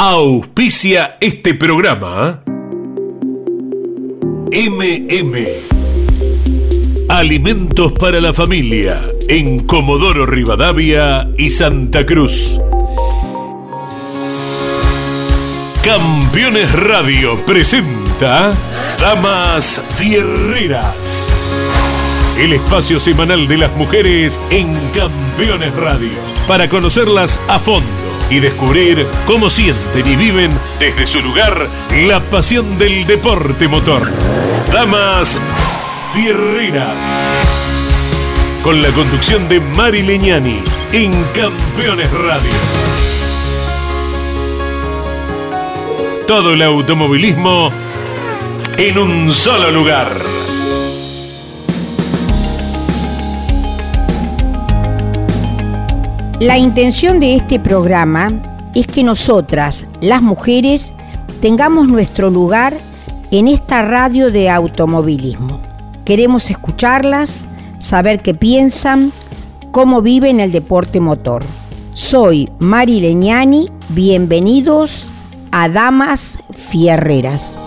Auspicia 0.00 1.16
este 1.20 1.54
programa. 1.54 2.44
MM. 4.52 5.36
Alimentos 7.08 7.90
para 7.94 8.20
la 8.20 8.32
familia 8.32 9.02
en 9.26 9.66
Comodoro 9.66 10.24
Rivadavia 10.24 11.28
y 11.36 11.50
Santa 11.50 12.06
Cruz. 12.06 12.60
Campeones 15.82 16.72
Radio 16.74 17.36
presenta 17.44 18.52
Damas 19.00 19.82
Fierreras. 19.96 21.37
El 22.38 22.52
espacio 22.52 23.00
semanal 23.00 23.48
de 23.48 23.58
las 23.58 23.74
mujeres 23.74 24.40
en 24.50 24.72
Campeones 24.90 25.74
Radio. 25.74 26.12
Para 26.46 26.68
conocerlas 26.68 27.40
a 27.48 27.58
fondo 27.58 27.90
y 28.30 28.38
descubrir 28.38 29.08
cómo 29.26 29.50
sienten 29.50 30.06
y 30.06 30.14
viven 30.14 30.52
desde 30.78 31.08
su 31.08 31.20
lugar 31.20 31.68
la 32.06 32.20
pasión 32.20 32.78
del 32.78 33.06
deporte 33.06 33.66
motor. 33.66 34.08
Damas 34.72 35.36
Fierreras. 36.12 36.96
Con 38.62 38.82
la 38.82 38.90
conducción 38.90 39.48
de 39.48 39.58
Mari 39.58 40.02
Leñani 40.02 40.62
en 40.92 41.10
Campeones 41.34 42.10
Radio. 42.12 42.52
Todo 46.28 46.52
el 46.52 46.62
automovilismo 46.62 47.72
en 48.76 48.96
un 48.96 49.32
solo 49.32 49.72
lugar. 49.72 50.37
La 56.40 56.56
intención 56.56 57.18
de 57.18 57.34
este 57.34 57.58
programa 57.58 58.30
es 58.72 58.86
que 58.86 59.02
nosotras, 59.02 59.88
las 60.00 60.22
mujeres, 60.22 60.92
tengamos 61.40 61.88
nuestro 61.88 62.30
lugar 62.30 62.74
en 63.32 63.48
esta 63.48 63.82
radio 63.82 64.30
de 64.30 64.48
automovilismo. 64.48 65.60
Queremos 66.04 66.48
escucharlas, 66.48 67.44
saber 67.80 68.22
qué 68.22 68.34
piensan, 68.34 69.10
cómo 69.72 70.00
viven 70.00 70.38
el 70.38 70.52
deporte 70.52 71.00
motor. 71.00 71.42
Soy 71.92 72.48
Mari 72.60 73.00
Leñani, 73.00 73.72
bienvenidos 73.88 75.08
a 75.50 75.68
Damas 75.68 76.38
Fierreras. 76.54 77.58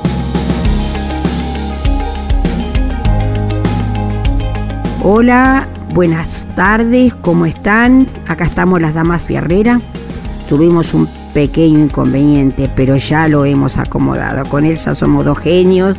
Hola, 5.03 5.67
buenas 5.93 6.47
tardes, 6.55 7.13
¿cómo 7.15 7.45
están? 7.45 8.07
Acá 8.27 8.45
estamos 8.45 8.81
las 8.81 8.93
Damas 8.93 9.21
Fierreras. 9.21 9.81
Tuvimos 10.47 10.93
un 10.93 11.07
pequeño 11.33 11.79
inconveniente, 11.79 12.69
pero 12.75 12.97
ya 12.97 13.27
lo 13.27 13.45
hemos 13.45 13.77
acomodado. 13.77 14.45
Con 14.45 14.65
Elsa 14.65 14.95
somos 14.95 15.25
dos 15.25 15.39
genios 15.39 15.95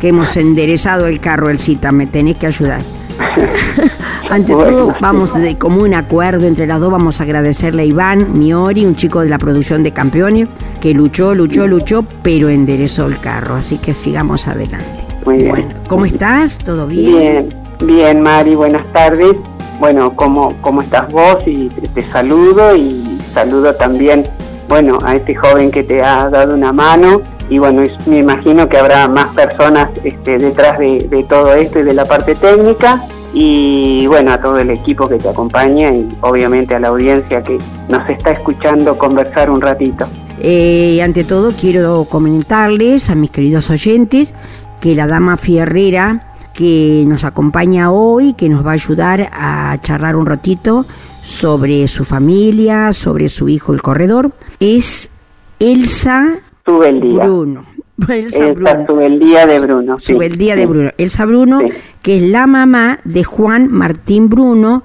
que 0.00 0.08
hemos 0.08 0.36
enderezado 0.36 1.06
el 1.06 1.20
carro, 1.20 1.48
Elcita, 1.48 1.92
me 1.92 2.06
tenés 2.06 2.36
que 2.36 2.46
ayudar. 2.46 2.80
Ante 4.30 4.52
todo, 4.52 4.94
vamos 5.00 5.34
de 5.34 5.56
común 5.56 5.94
acuerdo 5.94 6.46
entre 6.46 6.66
las 6.66 6.80
dos, 6.80 6.90
vamos 6.90 7.20
a 7.20 7.24
agradecerle 7.24 7.82
a 7.82 7.84
Iván 7.84 8.38
Miori, 8.38 8.84
un 8.84 8.96
chico 8.96 9.20
de 9.20 9.28
la 9.28 9.38
producción 9.38 9.82
de 9.82 9.92
Campeones, 9.92 10.48
que 10.80 10.92
luchó, 10.92 11.34
luchó, 11.34 11.66
luchó, 11.66 12.04
pero 12.22 12.48
enderezó 12.48 13.06
el 13.06 13.18
carro, 13.18 13.54
así 13.54 13.78
que 13.78 13.94
sigamos 13.94 14.48
adelante. 14.48 15.04
Muy 15.24 15.36
bien. 15.38 15.48
Bueno, 15.48 15.68
¿cómo 15.88 16.04
estás? 16.04 16.58
¿Todo 16.58 16.86
bien? 16.86 17.16
Bien, 17.16 17.65
bien, 17.80 18.20
Mari, 18.22 18.54
buenas 18.54 18.90
tardes. 18.92 19.36
Bueno, 19.78 20.14
¿cómo, 20.16 20.54
cómo 20.60 20.82
estás 20.82 21.10
vos? 21.10 21.38
Y 21.46 21.68
te, 21.68 22.02
saludo 22.02 22.74
y 22.76 23.18
saludo 23.32 23.74
también, 23.74 24.26
bueno, 24.68 24.98
a 25.04 25.16
este 25.16 25.34
joven 25.34 25.70
que 25.70 25.82
te 25.82 26.02
ha 26.02 26.28
dado 26.30 26.54
una 26.54 26.72
mano 26.72 27.22
y 27.48 27.58
bueno, 27.58 27.82
me 28.06 28.18
imagino 28.18 28.68
que 28.68 28.78
habrá 28.78 29.06
más 29.08 29.34
personas 29.34 29.90
este, 30.02 30.38
detrás 30.38 30.78
de, 30.78 31.06
de 31.08 31.22
todo 31.24 31.54
esto 31.54 31.80
y 31.80 31.82
de 31.82 31.94
la 31.94 32.04
parte 32.04 32.34
técnica 32.34 33.02
y 33.32 34.06
bueno, 34.06 34.32
a 34.32 34.40
todo 34.40 34.58
el 34.58 34.70
equipo 34.70 35.08
que 35.08 35.18
te 35.18 35.28
acompaña 35.28 35.90
y 35.90 36.08
obviamente 36.22 36.74
a 36.74 36.80
la 36.80 36.88
audiencia 36.88 37.42
que 37.42 37.58
nos 37.88 38.08
está 38.08 38.30
escuchando 38.30 38.96
conversar 38.96 39.50
un 39.50 39.60
ratito. 39.60 40.06
Eh, 40.40 41.02
ante 41.02 41.22
todo, 41.24 41.52
quiero 41.52 42.06
comentarles 42.08 43.10
a 43.10 43.14
mis 43.14 43.30
queridos 43.30 43.68
oyentes 43.70 44.34
que 44.80 44.94
la 44.94 45.06
dama 45.06 45.36
Fierrera 45.36 46.20
que 46.56 47.04
nos 47.06 47.24
acompaña 47.24 47.90
hoy, 47.92 48.32
que 48.32 48.48
nos 48.48 48.64
va 48.64 48.70
a 48.70 48.74
ayudar 48.74 49.28
a 49.32 49.76
charlar 49.82 50.16
un 50.16 50.26
ratito 50.26 50.86
sobre 51.22 51.86
su 51.88 52.04
familia, 52.04 52.92
sobre 52.92 53.28
su 53.28 53.48
hijo 53.48 53.72
el 53.74 53.82
corredor, 53.82 54.32
es 54.58 55.10
Elsa 55.58 56.38
Sube 56.64 56.88
el 56.88 57.00
día. 57.00 57.24
Bruno. 57.24 57.64
Elsa 58.08 58.46
Bruno. 58.52 58.86
sube 58.86 59.06
el 59.06 59.18
día 59.20 59.46
de 59.46 59.58
Bruno. 59.60 59.98
sí, 59.98 60.12
Sube 60.14 60.26
el 60.26 60.36
día 60.38 60.54
de 60.56 60.62
sí. 60.62 60.66
Bruno. 60.66 60.90
Elsa 60.98 61.24
Bruno, 61.24 61.60
Sí. 61.60 61.66
que 62.02 62.16
es 62.16 62.22
la 62.22 62.46
mamá 62.46 62.98
de 63.04 63.22
Juan 63.24 63.68
Martín 63.70 64.28
Bruno, 64.28 64.82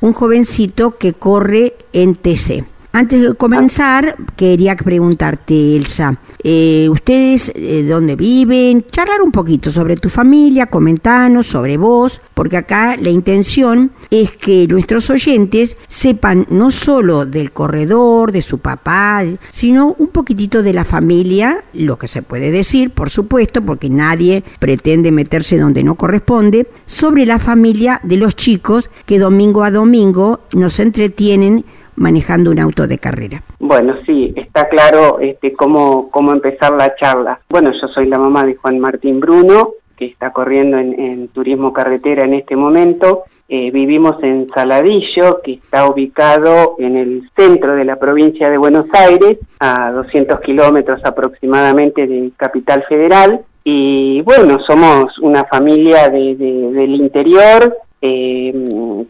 un 0.00 0.12
jovencito 0.12 0.96
que 0.98 1.14
corre 1.14 1.74
en 1.92 2.14
TC. 2.14 2.64
Antes 2.96 3.22
de 3.22 3.34
comenzar, 3.34 4.14
quería 4.36 4.76
preguntarte, 4.76 5.74
Elsa, 5.74 6.16
eh, 6.44 6.86
¿ustedes 6.88 7.50
eh, 7.56 7.82
dónde 7.88 8.14
viven? 8.14 8.84
Charlar 8.88 9.20
un 9.20 9.32
poquito 9.32 9.72
sobre 9.72 9.96
tu 9.96 10.08
familia, 10.08 10.66
comentanos 10.66 11.48
sobre 11.48 11.76
vos, 11.76 12.22
porque 12.34 12.56
acá 12.56 12.96
la 12.96 13.10
intención 13.10 13.90
es 14.10 14.36
que 14.36 14.68
nuestros 14.68 15.10
oyentes 15.10 15.76
sepan 15.88 16.46
no 16.50 16.70
solo 16.70 17.26
del 17.26 17.50
corredor, 17.50 18.30
de 18.30 18.42
su 18.42 18.58
papá, 18.58 19.24
sino 19.48 19.96
un 19.98 20.06
poquitito 20.06 20.62
de 20.62 20.72
la 20.72 20.84
familia, 20.84 21.64
lo 21.72 21.98
que 21.98 22.06
se 22.06 22.22
puede 22.22 22.52
decir, 22.52 22.90
por 22.90 23.10
supuesto, 23.10 23.60
porque 23.62 23.90
nadie 23.90 24.44
pretende 24.60 25.10
meterse 25.10 25.58
donde 25.58 25.82
no 25.82 25.96
corresponde, 25.96 26.68
sobre 26.86 27.26
la 27.26 27.40
familia 27.40 28.00
de 28.04 28.18
los 28.18 28.36
chicos 28.36 28.88
que 29.04 29.18
domingo 29.18 29.64
a 29.64 29.72
domingo 29.72 30.42
nos 30.52 30.78
entretienen 30.78 31.64
manejando 31.96 32.50
un 32.50 32.58
auto 32.58 32.86
de 32.86 32.98
carrera. 32.98 33.42
Bueno, 33.58 33.94
sí, 34.06 34.32
está 34.36 34.68
claro 34.68 35.18
este, 35.20 35.52
cómo, 35.52 36.10
cómo 36.10 36.32
empezar 36.32 36.72
la 36.72 36.94
charla. 36.96 37.40
Bueno, 37.48 37.70
yo 37.72 37.88
soy 37.88 38.06
la 38.06 38.18
mamá 38.18 38.44
de 38.44 38.54
Juan 38.56 38.78
Martín 38.78 39.20
Bruno, 39.20 39.70
que 39.96 40.06
está 40.06 40.32
corriendo 40.32 40.76
en, 40.76 41.28
turismo 41.28 41.72
carretera 41.72 42.24
en 42.24 42.34
este 42.34 42.56
momento. 42.56 43.22
Eh, 43.48 43.70
vivimos 43.70 44.20
en 44.24 44.48
Saladillo, 44.52 45.40
que 45.44 45.52
está 45.52 45.86
ubicado 45.88 46.74
en 46.78 46.96
el 46.96 47.30
centro 47.36 47.76
de 47.76 47.84
la 47.84 47.96
provincia 47.96 48.50
de 48.50 48.58
Buenos 48.58 48.86
Aires, 48.92 49.38
a 49.60 49.92
200 49.92 50.40
kilómetros 50.40 50.98
aproximadamente 51.04 52.06
de 52.08 52.30
Capital 52.36 52.84
Federal. 52.88 53.42
Y 53.62 54.20
bueno, 54.22 54.58
somos 54.66 55.16
una 55.20 55.44
familia 55.44 56.08
de- 56.08 56.34
del 56.36 56.94
interior, 56.96 57.76
eh, 58.06 58.52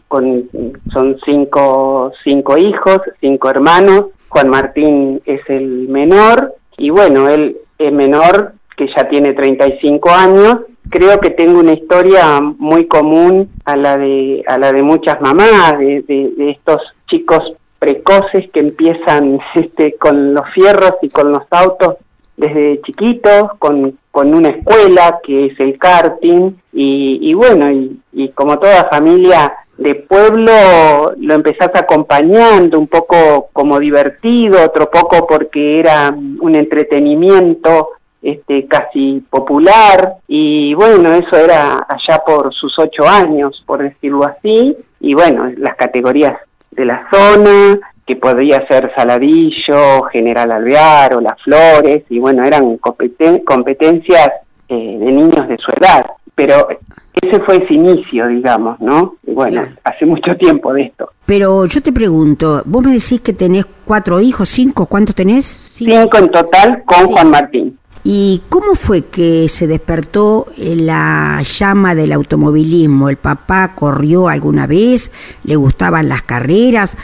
con, 0.07 0.49
son 0.93 1.17
cinco, 1.25 2.13
cinco 2.23 2.57
hijos, 2.57 3.01
cinco 3.19 3.49
hermanos. 3.49 4.05
Juan 4.29 4.49
Martín 4.49 5.21
es 5.25 5.41
el 5.49 5.89
menor 5.89 6.55
y 6.77 6.91
bueno, 6.91 7.27
él 7.27 7.57
es 7.77 7.91
menor 7.91 8.53
que 8.77 8.87
ya 8.95 9.09
tiene 9.09 9.33
35 9.33 10.09
años. 10.09 10.59
Creo 10.89 11.19
que 11.19 11.31
tengo 11.31 11.59
una 11.59 11.73
historia 11.73 12.39
muy 12.39 12.87
común 12.87 13.49
a 13.65 13.75
la 13.75 13.97
de, 13.97 14.45
a 14.47 14.57
la 14.57 14.71
de 14.71 14.81
muchas 14.81 15.19
mamás, 15.19 15.77
de, 15.77 16.33
estos 16.37 16.81
chicos 17.09 17.53
precoces 17.79 18.49
que 18.53 18.61
empiezan 18.61 19.39
este, 19.55 19.95
con 19.97 20.33
los 20.33 20.45
fierros 20.53 20.93
y 21.01 21.09
con 21.09 21.33
los 21.33 21.43
autos 21.51 21.95
desde 22.37 22.81
chiquitos, 22.81 23.51
con, 23.59 23.97
con 24.11 24.33
una 24.33 24.49
escuela 24.49 25.19
que 25.21 25.47
es 25.47 25.59
el 25.59 25.77
karting, 25.77 26.51
y, 26.73 27.19
y 27.21 27.33
bueno, 27.33 27.71
y, 27.71 27.99
y 28.15 28.29
como 28.29 28.57
toda 28.57 28.89
familia 28.89 29.53
de 29.77 29.93
pueblo 29.95 31.13
lo 31.17 31.33
empezás 31.33 31.69
acompañando, 31.75 32.79
un 32.79 32.87
poco 32.87 33.49
como 33.51 33.77
divertido, 33.77 34.63
otro 34.63 34.89
poco 34.89 35.27
porque 35.27 35.79
era 35.81 36.09
un 36.11 36.55
entretenimiento 36.55 37.89
este, 38.21 38.65
casi 38.67 39.21
popular, 39.29 40.15
y 40.27 40.73
bueno, 40.73 41.13
eso 41.13 41.37
era 41.37 41.85
allá 41.87 42.23
por 42.25 42.53
sus 42.53 42.73
ocho 42.79 43.07
años, 43.07 43.61
por 43.67 43.83
decirlo 43.83 44.23
así, 44.25 44.75
y 44.99 45.13
bueno, 45.13 45.47
las 45.57 45.75
categorías 45.75 46.39
de 46.71 46.85
la 46.85 47.07
zona, 47.11 47.77
que 48.07 48.15
podría 48.15 48.65
ser 48.67 48.91
Saladillo, 48.95 50.03
General 50.11 50.51
Alvear 50.51 51.15
o 51.15 51.21
Las 51.21 51.39
Flores, 51.43 52.03
y 52.09 52.17
bueno, 52.17 52.43
eran 52.43 52.77
competen- 52.79 53.43
competencias 53.43 54.31
eh, 54.69 54.97
de 54.99 55.11
niños 55.11 55.47
de 55.47 55.57
su 55.57 55.71
edad, 55.71 56.05
pero 56.33 56.67
ese 57.21 57.39
fue 57.41 57.57
ese 57.63 57.73
inicio, 57.73 58.27
digamos, 58.27 58.79
¿no? 58.79 59.15
Y 59.25 59.31
bueno, 59.33 59.61
Claro. 59.63 59.75
hace 59.83 60.05
mucho 60.05 60.35
tiempo 60.37 60.73
de 60.73 60.83
esto. 60.83 61.09
Pero 61.25 61.65
yo 61.65 61.81
te 61.81 61.91
pregunto, 61.91 62.61
vos 62.65 62.83
me 62.83 62.91
decís 62.93 63.21
que 63.21 63.33
tenés 63.33 63.65
cuatro 63.85 64.19
hijos, 64.21 64.49
cinco, 64.49 64.85
¿cuántos 64.85 65.15
tenés? 65.15 65.45
Cinco. 65.45 65.91
Cinco 66.01 66.17
en 66.17 66.31
total 66.31 66.83
con 66.85 67.07
Sí. 67.07 67.13
Juan 67.13 67.29
Martín. 67.29 67.77
¿Y 68.07 68.43
cómo 68.49 68.75
fue 68.75 69.05
que 69.05 69.49
se 69.49 69.65
despertó 69.65 70.45
eh, 70.57 70.75
la 70.75 71.41
llama 71.41 71.95
del 71.95 72.11
automovilismo? 72.11 73.09
¿El 73.09 73.17
papá 73.17 73.73
corrió 73.73 74.27
alguna 74.27 74.67
vez? 74.67 75.11
¿Le 75.43 75.55
gustaban 75.55 76.07
las 76.07 76.21
carreras? 76.21 76.95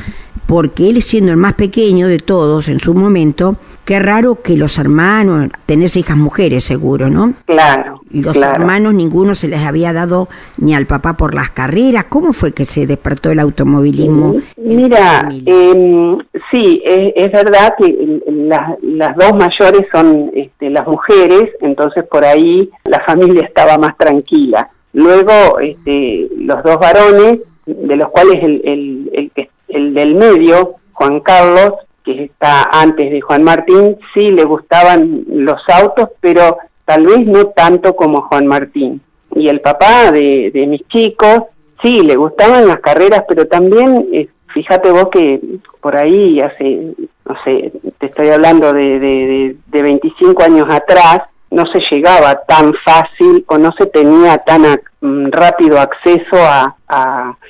Porque 0.45 0.89
él 0.89 1.01
siendo 1.01 1.31
el 1.31 1.37
más 1.37 1.53
pequeño 1.53 2.07
de 2.07 2.19
todos 2.19 2.67
en 2.67 2.79
su 2.79 2.93
momento, 2.93 3.55
Qué 3.85 3.99
raro 3.99 4.37
que 4.43 4.57
los 4.57 4.77
hermanos, 4.77 5.49
tenés 5.65 5.95
hijas 5.97 6.15
mujeres 6.15 6.63
seguro, 6.63 7.09
¿no? 7.09 7.33
Claro. 7.45 7.99
Y 8.11 8.21
los 8.21 8.33
claro. 8.33 8.55
hermanos 8.61 8.93
ninguno 8.93 9.35
se 9.35 9.47
les 9.47 9.61
había 9.61 9.91
dado 9.91 10.27
ni 10.57 10.75
al 10.75 10.85
papá 10.85 11.13
por 11.13 11.33
las 11.33 11.49
carreras. 11.49 12.05
¿Cómo 12.05 12.31
fue 12.31 12.51
que 12.51 12.65
se 12.65 12.85
despertó 12.85 13.31
el 13.31 13.39
automovilismo? 13.39 14.35
Mira, 14.57 15.29
eh, 15.45 16.17
sí, 16.51 16.81
es, 16.85 17.13
es 17.15 17.31
verdad 17.31 17.73
que 17.77 18.21
las, 18.27 18.77
las 18.81 19.15
dos 19.15 19.33
mayores 19.33 19.87
son 19.91 20.29
este, 20.35 20.69
las 20.69 20.85
mujeres, 20.87 21.49
entonces 21.61 22.05
por 22.09 22.23
ahí 22.23 22.69
la 22.85 23.01
familia 23.05 23.43
estaba 23.43 23.77
más 23.77 23.97
tranquila. 23.97 24.69
Luego, 24.93 25.59
este, 25.59 26.27
los 26.37 26.61
dos 26.63 26.77
varones, 26.77 27.39
de 27.65 27.95
los 27.95 28.09
cuales 28.09 28.43
el, 28.43 28.61
el, 28.65 29.09
el, 29.13 29.31
que- 29.31 29.49
el 29.69 29.93
del 29.93 30.15
medio, 30.15 30.75
Juan 30.91 31.21
Carlos, 31.21 31.71
que 32.03 32.25
está 32.25 32.69
antes 32.71 33.11
de 33.11 33.21
Juan 33.21 33.43
Martín, 33.43 33.97
sí 34.13 34.29
le 34.29 34.43
gustaban 34.43 35.23
los 35.27 35.61
autos, 35.69 36.09
pero 36.19 36.57
tal 36.85 37.05
vez 37.05 37.25
no 37.25 37.47
tanto 37.47 37.95
como 37.95 38.23
Juan 38.23 38.47
Martín. 38.47 39.01
Y 39.35 39.47
el 39.47 39.61
papá 39.61 40.11
de, 40.11 40.51
de 40.53 40.67
mis 40.67 40.87
chicos, 40.89 41.43
sí, 41.81 42.01
le 42.01 42.15
gustaban 42.15 42.67
las 42.67 42.79
carreras, 42.79 43.23
pero 43.27 43.47
también, 43.47 44.07
eh, 44.11 44.27
fíjate 44.53 44.91
vos 44.91 45.07
que 45.11 45.39
por 45.79 45.95
ahí 45.95 46.39
hace, 46.39 46.93
no 47.25 47.35
sé, 47.43 47.71
te 47.97 48.07
estoy 48.07 48.29
hablando 48.29 48.73
de, 48.73 48.99
de, 48.99 48.99
de, 48.99 49.55
de 49.67 49.81
25 49.81 50.43
años 50.43 50.67
atrás, 50.69 51.21
no 51.49 51.65
se 51.65 51.81
llegaba 51.91 52.43
tan 52.45 52.73
fácil 52.85 53.43
o 53.47 53.57
no 53.57 53.71
se 53.77 53.85
tenía 53.87 54.37
tan 54.39 54.63
mm, 55.01 55.31
rápido 55.31 55.79
acceso 55.79 56.37
a, 56.37 56.75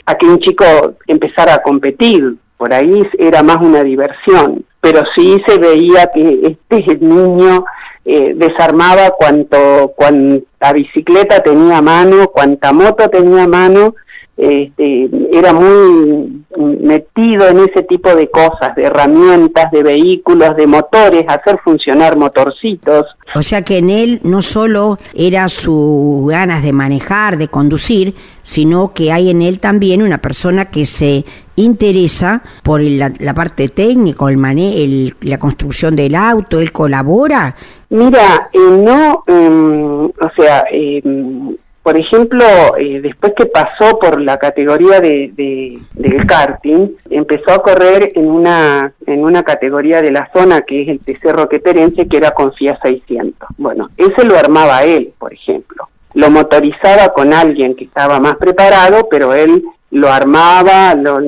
a 0.05 0.15
que 0.15 0.25
un 0.25 0.39
chico 0.39 0.65
empezara 1.07 1.55
a 1.55 1.61
competir. 1.61 2.35
Por 2.61 2.75
ahí 2.75 3.01
era 3.17 3.41
más 3.41 3.57
una 3.57 3.81
diversión, 3.81 4.63
pero 4.79 5.01
sí 5.15 5.41
se 5.47 5.57
veía 5.57 6.11
que 6.13 6.55
este 6.69 6.95
niño 6.97 7.65
eh, 8.05 8.33
desarmaba 8.35 9.09
cuanto 9.17 9.93
cuanta 9.95 10.71
bicicleta 10.71 11.41
tenía 11.41 11.79
a 11.79 11.81
mano, 11.81 12.27
cuanta 12.27 12.71
moto 12.71 13.09
tenía 13.09 13.45
a 13.45 13.47
mano, 13.47 13.95
este, 14.37 15.09
era 15.33 15.53
muy 15.53 16.40
metido 16.57 17.47
en 17.47 17.59
ese 17.59 17.83
tipo 17.83 18.13
de 18.15 18.29
cosas, 18.29 18.75
de 18.75 18.83
herramientas, 18.83 19.71
de 19.71 19.83
vehículos, 19.83 20.55
de 20.55 20.67
motores, 20.67 21.23
hacer 21.27 21.59
funcionar 21.63 22.17
motorcitos. 22.17 23.05
O 23.33 23.41
sea 23.41 23.63
que 23.63 23.77
en 23.77 23.89
él 23.89 24.19
no 24.23 24.41
solo 24.41 24.97
era 25.13 25.47
su 25.49 26.27
ganas 26.29 26.63
de 26.63 26.73
manejar, 26.73 27.37
de 27.37 27.47
conducir, 27.47 28.13
sino 28.41 28.93
que 28.93 29.11
hay 29.11 29.29
en 29.29 29.41
él 29.41 29.59
también 29.59 30.01
una 30.01 30.17
persona 30.17 30.65
que 30.65 30.85
se 30.85 31.23
interesa 31.55 32.41
por 32.63 32.81
la, 32.81 33.11
la 33.19 33.33
parte 33.33 33.69
técnica, 33.69 34.29
el 34.29 34.37
mane 34.37 34.83
el, 34.83 35.15
la 35.21 35.37
construcción 35.37 35.95
del 35.95 36.15
auto, 36.15 36.59
él 36.59 36.71
colabora. 36.71 37.55
Mira, 37.89 38.49
eh, 38.53 38.59
no, 38.59 39.23
em, 39.27 40.05
o 40.05 40.31
sea, 40.35 40.63
em, 40.71 41.55
por 41.83 41.97
ejemplo, 41.97 42.45
eh, 42.77 43.01
después 43.01 43.33
que 43.35 43.45
pasó 43.47 43.97
por 43.97 44.21
la 44.21 44.37
categoría 44.37 44.99
de, 45.01 45.31
de- 45.35 45.79
del 45.93 46.25
karting, 46.27 46.89
empezó 47.09 47.51
a 47.53 47.61
correr 47.63 48.11
en 48.15 48.27
una 48.29 48.93
en 49.07 49.23
una 49.23 49.43
categoría 49.43 50.01
de 50.01 50.11
la 50.11 50.29
zona 50.33 50.61
que 50.61 50.83
es 50.83 50.87
el 50.89 50.99
TC 50.99 51.31
Roqueterense, 51.33 52.07
que 52.07 52.17
era 52.17 52.31
con 52.31 52.53
FIA 52.53 52.77
600. 52.83 53.49
Bueno, 53.57 53.89
ese 53.97 54.23
lo 54.25 54.37
armaba 54.37 54.83
él, 54.83 55.11
por 55.17 55.33
ejemplo. 55.33 55.87
Lo 56.13 56.29
motorizaba 56.29 57.09
con 57.13 57.33
alguien 57.33 57.75
que 57.75 57.85
estaba 57.85 58.19
más 58.19 58.35
preparado, 58.37 59.07
pero 59.09 59.33
él 59.33 59.63
lo 59.91 60.09
armaba, 60.09 60.93
lo, 60.95 61.19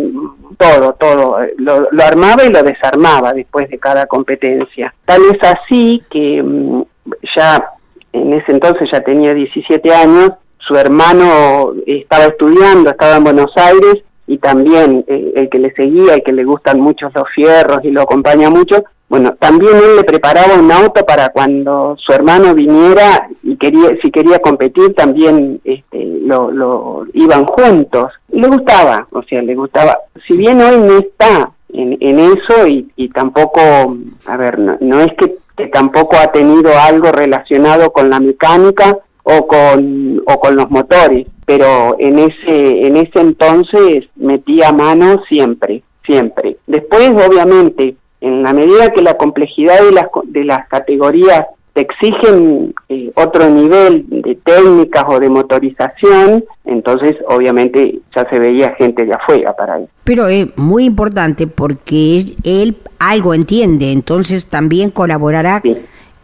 todo, 0.57 0.93
todo, 0.93 1.41
eh, 1.43 1.53
lo, 1.57 1.87
lo 1.91 2.03
armaba 2.03 2.43
y 2.45 2.49
lo 2.51 2.61
desarmaba 2.63 3.33
después 3.33 3.69
de 3.69 3.79
cada 3.79 4.05
competencia. 4.05 4.93
Tal 5.05 5.21
es 5.31 5.39
así 5.41 6.01
que 6.09 6.41
mm, 6.43 6.83
ya 7.35 7.65
en 8.13 8.33
ese 8.33 8.51
entonces 8.51 8.87
ya 8.91 9.01
tenía 9.01 9.33
17 9.33 9.93
años, 9.93 10.31
su 10.67 10.75
hermano 10.75 11.73
estaba 11.85 12.25
estudiando, 12.25 12.91
estaba 12.91 13.17
en 13.17 13.23
Buenos 13.23 13.51
Aires 13.55 14.03
y 14.27 14.37
también 14.37 15.03
eh, 15.07 15.33
el 15.35 15.49
que 15.49 15.59
le 15.59 15.73
seguía, 15.73 16.15
el 16.15 16.23
que 16.23 16.31
le 16.31 16.43
gustan 16.43 16.79
mucho 16.79 17.09
los 17.13 17.25
fierros 17.35 17.79
y 17.83 17.91
lo 17.91 18.01
acompaña 18.01 18.49
mucho, 18.49 18.83
bueno, 19.13 19.35
también 19.37 19.75
él 19.75 19.97
le 19.97 20.03
preparaba 20.03 20.55
un 20.55 20.71
auto 20.71 21.05
para 21.05 21.29
cuando 21.29 21.95
su 22.03 22.11
hermano 22.13 22.55
viniera 22.55 23.27
y 23.43 23.57
quería, 23.57 23.89
si 24.01 24.09
quería 24.09 24.39
competir, 24.39 24.95
también 24.95 25.61
este, 25.63 26.03
lo, 26.23 26.49
lo 26.49 27.05
iban 27.13 27.45
juntos. 27.45 28.11
Y 28.31 28.41
le 28.41 28.47
gustaba, 28.47 29.07
o 29.11 29.21
sea, 29.21 29.43
le 29.43 29.53
gustaba. 29.53 29.99
Si 30.27 30.35
bien 30.35 30.59
hoy 30.61 30.77
no 30.77 30.97
está 30.97 31.51
en, 31.73 31.95
en 31.99 32.19
eso 32.21 32.65
y, 32.67 32.89
y 32.95 33.09
tampoco, 33.09 33.61
a 34.25 34.37
ver, 34.37 34.57
no, 34.57 34.77
no 34.81 34.99
es 35.01 35.11
que 35.15 35.67
tampoco 35.67 36.15
ha 36.17 36.31
tenido 36.31 36.71
algo 36.75 37.11
relacionado 37.11 37.91
con 37.93 38.09
la 38.09 38.19
mecánica 38.19 38.97
o 39.23 39.47
con, 39.47 40.21
o 40.25 40.39
con 40.39 40.55
los 40.55 40.69
motores, 40.69 41.27
pero 41.45 41.95
en 41.99 42.19
ese, 42.19 42.87
en 42.87 42.97
ese 42.97 43.19
entonces 43.19 44.05
metía 44.15 44.71
mano 44.71 45.23
siempre, 45.29 45.83
siempre. 46.05 46.57
Después, 46.67 47.09
obviamente, 47.09 47.95
en 48.21 48.43
la 48.43 48.53
medida 48.53 48.91
que 48.91 49.01
la 49.01 49.17
complejidad 49.17 49.81
de 49.81 49.91
las, 49.91 50.05
de 50.25 50.43
las 50.45 50.67
categorías 50.67 51.45
te 51.73 51.81
exigen 51.81 52.73
eh, 52.87 53.11
otro 53.15 53.49
nivel 53.49 54.05
de 54.07 54.35
técnicas 54.35 55.05
o 55.07 55.19
de 55.19 55.29
motorización, 55.29 56.45
entonces 56.65 57.15
obviamente 57.27 57.99
ya 58.15 58.29
se 58.29 58.37
veía 58.37 58.75
gente 58.75 59.05
de 59.05 59.13
afuera 59.13 59.53
para 59.53 59.79
eso. 59.79 59.89
Pero 60.03 60.27
es 60.27 60.55
muy 60.55 60.83
importante 60.83 61.47
porque 61.47 62.17
él, 62.17 62.35
él 62.43 62.77
algo 62.99 63.33
entiende, 63.33 63.91
entonces 63.91 64.45
también 64.45 64.91
colaborará 64.91 65.61
Sí. 65.63 65.75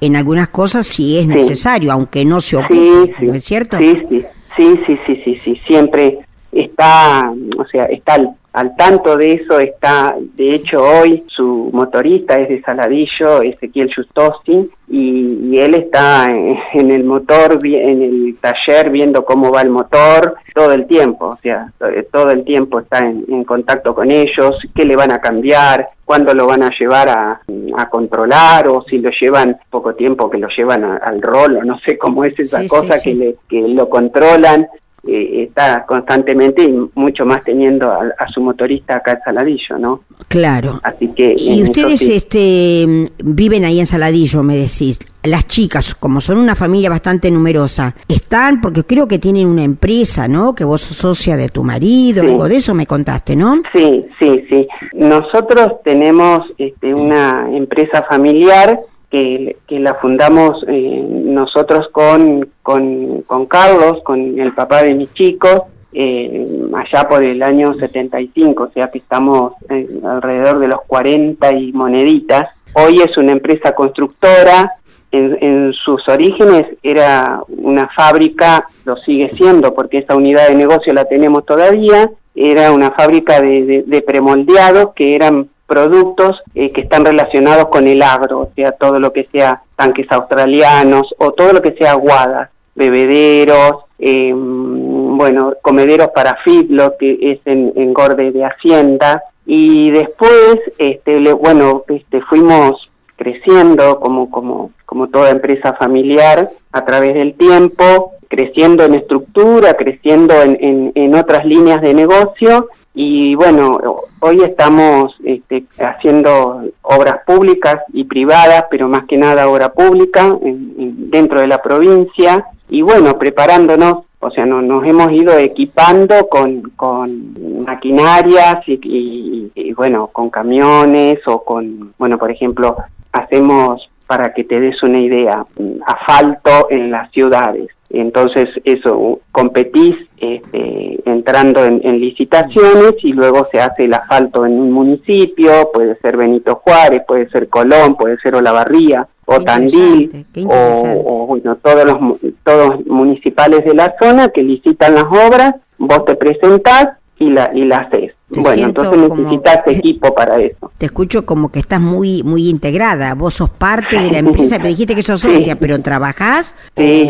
En 0.01 0.15
algunas 0.15 0.49
cosas 0.49 0.87
si 0.87 1.17
es 1.17 1.23
Sí. 1.23 1.27
necesario, 1.27 1.91
aunque 1.91 2.23
no 2.25 2.41
se 2.41 2.57
ocupe, 2.57 2.73
Sí, 2.75 3.11
sí. 3.19 3.25
¿no 3.25 3.33
es 3.33 3.43
cierto? 3.43 3.77
Sí, 3.77 3.93
sí, 4.09 4.23
sí, 4.57 4.73
sí, 4.87 4.97
sí, 5.05 5.21
sí, 5.25 5.41
sí, 5.43 5.61
siempre 5.67 6.19
está, 6.51 7.31
o 7.57 7.65
sea, 7.65 7.85
está 7.85 8.15
al, 8.15 8.29
al 8.53 8.75
tanto 8.75 9.15
de 9.15 9.33
eso, 9.33 9.59
está, 9.59 10.15
de 10.35 10.55
hecho 10.55 10.81
hoy 10.83 11.23
su 11.27 11.69
motorista 11.71 12.39
es 12.39 12.49
de 12.49 12.61
Saladillo, 12.61 13.41
Ezequiel 13.43 13.93
Justosi, 13.93 14.69
y, 14.91 15.37
y 15.51 15.59
él 15.59 15.75
está 15.75 16.25
en, 16.25 16.57
en 16.73 16.89
el 16.91 17.03
motor, 17.03 17.59
en 17.63 18.01
el 18.01 18.35
taller 18.41 18.89
viendo 18.89 19.23
cómo 19.23 19.51
va 19.51 19.61
el 19.61 19.69
motor 19.69 20.35
todo 20.55 20.73
el 20.73 20.87
tiempo, 20.87 21.27
o 21.27 21.35
sea, 21.37 21.71
to- 21.77 21.85
todo 22.11 22.31
el 22.31 22.43
tiempo 22.43 22.79
está 22.79 22.99
en, 22.99 23.23
en 23.29 23.43
contacto 23.43 23.93
con 23.93 24.09
ellos, 24.09 24.55
qué 24.73 24.83
le 24.83 24.95
van 24.95 25.11
a 25.11 25.19
cambiar, 25.21 25.89
cuándo 26.03 26.33
lo 26.33 26.47
van 26.47 26.63
a 26.63 26.71
llevar 26.77 27.07
a, 27.09 27.41
a 27.77 27.89
controlar 27.89 28.67
o 28.67 28.83
si 28.89 28.97
lo 28.97 29.11
llevan 29.11 29.57
poco 29.69 29.93
tiempo 29.93 30.27
que 30.29 30.39
lo 30.39 30.47
llevan 30.49 30.83
a- 30.83 30.97
al 30.97 31.21
rol 31.21 31.57
o 31.57 31.63
no 31.63 31.77
sé 31.81 31.99
cómo 31.99 32.23
es 32.25 32.37
esa 32.39 32.57
Sí, 32.57 32.63
sí, 32.63 32.69
cosa 32.69 32.97
sí. 32.97 33.11
que 33.11 33.15
le 33.15 33.35
que 33.47 33.61
lo 33.67 33.87
controlan 33.89 34.67
eh, 35.07 35.43
está 35.47 35.85
constantemente 35.85 36.63
y 36.63 36.73
mucho 36.95 37.25
más 37.25 37.43
teniendo 37.43 37.89
a, 37.91 38.01
a 38.17 38.27
su 38.33 38.41
motorista 38.41 38.97
acá 38.97 39.13
en 39.13 39.19
Saladillo, 39.23 39.77
¿no? 39.79 40.01
Claro. 40.27 40.79
Así 40.83 41.07
que 41.15 41.33
Y 41.37 41.63
ustedes 41.63 41.99
sí. 41.99 42.13
este, 42.13 43.09
viven 43.23 43.65
ahí 43.65 43.79
en 43.79 43.85
Saladillo, 43.87 44.43
me 44.43 44.55
decís. 44.57 44.99
Las 45.23 45.47
chicas, 45.47 45.95
como 45.95 46.21
son 46.21 46.37
una 46.37 46.55
familia 46.55 46.89
bastante 46.89 47.29
numerosa, 47.29 47.93
están, 48.07 48.61
porque 48.61 48.83
creo 48.85 49.05
que 49.07 49.19
tienen 49.19 49.47
una 49.47 49.63
empresa, 49.63 50.29
¿no? 50.29 50.55
Que 50.55 50.63
vos 50.63 50.79
sos 50.79 50.95
socia 50.95 51.35
de 51.35 51.49
tu 51.49 51.61
marido, 51.63 52.21
Sí. 52.23 52.27
algo 52.29 52.47
de 52.47 52.55
eso 52.55 52.73
me 52.73 52.85
contaste, 52.85 53.35
¿no? 53.35 53.61
Sí, 53.73 54.05
sí, 54.17 54.43
sí. 54.49 54.67
Nosotros 54.93 55.73
tenemos 55.83 56.53
este, 56.57 56.93
una 56.93 57.49
empresa 57.51 58.01
familiar 58.09 58.79
que, 59.11 59.57
que 59.67 59.79
la 59.79 59.95
fundamos 59.95 60.63
eh, 60.69 61.18
nosotros 61.33 61.87
con, 61.91 62.49
con, 62.61 63.23
Carlos, 63.47 64.01
con 64.03 64.39
el 64.39 64.53
papá 64.53 64.83
de 64.83 64.93
mis 64.93 65.13
chicos, 65.13 65.61
eh, 65.93 66.47
allá 66.75 67.07
por 67.07 67.23
el 67.23 67.41
año 67.41 67.73
75, 67.73 68.63
o 68.63 68.71
sea 68.71 68.89
que 68.91 68.99
estamos 68.99 69.53
eh, 69.69 69.87
alrededor 70.03 70.59
de 70.59 70.67
los 70.67 70.81
40 70.87 71.53
y 71.53 71.71
moneditas. 71.73 72.49
Hoy 72.73 73.01
es 73.01 73.17
una 73.17 73.31
empresa 73.31 73.73
constructora, 73.73 74.73
en, 75.11 75.73
sus 75.73 76.07
orígenes 76.07 76.65
era 76.83 77.41
una 77.47 77.89
fábrica, 77.95 78.67
lo 78.85 78.95
sigue 78.97 79.31
siendo 79.33 79.73
porque 79.73 79.99
esa 79.99 80.15
unidad 80.15 80.47
de 80.49 80.55
negocio 80.55 80.93
la 80.93 81.05
tenemos 81.05 81.45
todavía, 81.45 82.11
era 82.35 82.71
una 82.71 82.91
fábrica 82.91 83.41
de, 83.41 83.65
de- 83.65 83.83
de 83.87 84.01
premoldeados 84.03 84.93
que 84.93 85.15
eran 85.15 85.49
productos 85.65 86.39
eh, 86.53 86.69
que 86.71 86.81
están 86.81 87.05
relacionados 87.05 87.65
con 87.69 87.87
el 87.87 88.01
agro, 88.03 88.39
o 88.41 88.49
sea, 88.55 88.71
todo 88.73 88.99
lo 88.99 89.11
que 89.11 89.27
sea 89.31 89.61
tanques 89.79 90.07
australianos 90.11 91.05
o 91.17 91.31
todo 91.31 91.53
lo 91.53 91.61
que 91.61 91.71
sea 91.79 91.91
aguadas, 91.91 92.49
bebederos, 92.75 93.85
eh, 93.97 94.31
bueno, 94.35 95.53
comederos 95.61 96.09
para 96.09 96.37
lo 96.69 96.97
que 96.97 97.17
es 97.31 97.39
en 97.45 97.71
engorde 97.75 98.31
de 98.31 98.43
hacienda, 98.45 99.23
y 99.45 99.89
después, 99.91 100.57
este, 100.77 101.19
le- 101.19 101.33
bueno, 101.33 101.83
este, 101.87 102.21
fuimos 102.29 102.89
creciendo 103.15 103.99
como, 103.99 104.29
como, 104.29 104.71
como 104.85 105.07
toda 105.07 105.29
empresa 105.31 105.73
familiar 105.73 106.49
a 106.71 106.85
través 106.85 107.13
del 107.15 107.33
tiempo, 107.35 108.13
creciendo 108.27 108.83
en 108.85 108.95
estructura, 108.95 109.73
creciendo 109.73 110.33
en, 110.41 110.57
en, 110.61 110.91
en 110.95 111.15
otras 111.15 111.43
líneas 111.45 111.81
de 111.81 111.93
negocio 111.93 112.69
y 113.01 113.33
bueno, 113.33 113.79
hoy 114.19 114.41
estamos 114.43 115.15
este, 115.23 115.63
haciendo 115.79 116.63
obras 116.81 117.21
públicas 117.25 117.77
y 117.93 118.03
privadas, 118.03 118.65
pero 118.69 118.89
más 118.89 119.05
que 119.05 119.15
nada 119.15 119.47
obra 119.47 119.71
pública 119.71 120.37
dentro 120.41 121.39
de 121.39 121.47
la 121.47 121.61
provincia. 121.61 122.45
Y 122.67 122.81
bueno, 122.81 123.17
preparándonos, 123.17 123.99
o 124.19 124.31
sea, 124.31 124.45
nos 124.45 124.85
hemos 124.85 125.13
ido 125.13 125.37
equipando 125.37 126.27
con, 126.27 126.71
con 126.75 127.63
maquinarias 127.63 128.67
y, 128.67 129.49
y, 129.55 129.71
bueno, 129.71 130.07
con 130.07 130.29
camiones 130.29 131.19
o 131.25 131.45
con, 131.45 131.93
bueno, 131.97 132.17
por 132.17 132.31
ejemplo, 132.31 132.75
hacemos, 133.13 133.88
para 134.09 134.33
que 134.33 134.43
te 134.43 134.59
des 134.59 134.81
una 134.81 134.99
idea, 134.99 135.45
asfalto 135.85 136.71
en 136.71 136.89
las 136.89 137.11
ciudades. 137.11 137.69
Entonces, 137.91 138.49
eso, 138.63 139.19
competís 139.31 139.95
este, 140.17 140.99
entrando 141.05 141.63
en, 141.63 141.99
licitaciones 141.99 142.95
y 143.03 143.13
luego 143.13 143.45
se 143.51 143.59
hace 143.59 143.85
el 143.85 143.93
asfalto 143.93 144.47
en 144.47 144.53
un 144.53 144.71
municipio, 144.71 145.69
puede 145.71 145.93
ser 145.93 146.17
Benito 146.17 146.55
Juárez, 146.55 147.03
puede 147.07 147.29
ser 147.29 147.49
Colón, 147.49 147.95
puede 147.97 148.17
ser 148.17 148.33
Olavarría 148.33 149.07
o 149.25 149.41
Tandil, 149.41 150.25
o, 150.43 151.27
bueno, 151.27 151.57
todos 151.57 151.85
los 151.85 152.19
todos 152.43 152.83
municipales 152.87 153.63
de 153.63 153.75
la 153.75 153.93
zona 154.01 154.29
que 154.29 154.41
licitan 154.41 154.95
las 154.95 155.05
obras, 155.05 155.53
vos 155.77 156.03
te 156.05 156.15
presentás 156.15 156.97
y 157.19 157.29
la, 157.29 157.51
y 157.53 157.63
la 157.63 157.77
haces 157.77 158.13
bueno, 158.29 158.67
entonces 158.67 158.99
necesitas 158.99 159.59
equipo 159.67 160.13
para 160.13 160.37
eso. 160.37 160.71
Te 160.77 160.85
escucho 160.85 161.25
como 161.25 161.51
que 161.51 161.59
estás 161.59 161.81
muy 161.81 162.23
muy 162.23 162.49
integrada. 162.49 163.13
Vos 163.15 163.35
sos 163.35 163.49
parte 163.49 163.99
de 163.99 164.11
la 164.11 164.19
empresa, 164.19 164.59
me 164.59 164.69
dijiste 164.69 164.95
que 164.95 165.03
sos 165.03 165.21
socia, 165.21 165.55
pero 165.55 165.79
¿trabajás? 165.79 166.53
Sí, 166.77 167.07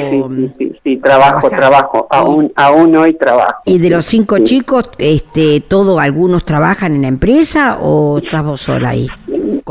sí, 0.57 0.73
sí, 0.83 0.97
trabajo, 0.97 1.49
trabajo. 1.49 2.07
Aún, 2.09 2.51
aún 2.55 2.95
hoy 2.95 3.13
trabajo. 3.13 3.55
¿Y 3.65 3.77
de 3.77 3.89
los 3.89 4.05
cinco 4.05 4.39
chicos, 4.39 4.89
este, 4.97 5.61
todo, 5.61 5.99
algunos 5.99 6.45
trabajan 6.45 6.95
en 6.95 7.01
la 7.03 7.07
empresa 7.07 7.77
o 7.81 8.19
estás 8.19 8.43
vos 8.43 8.61
sola 8.61 8.89
ahí? 8.89 9.07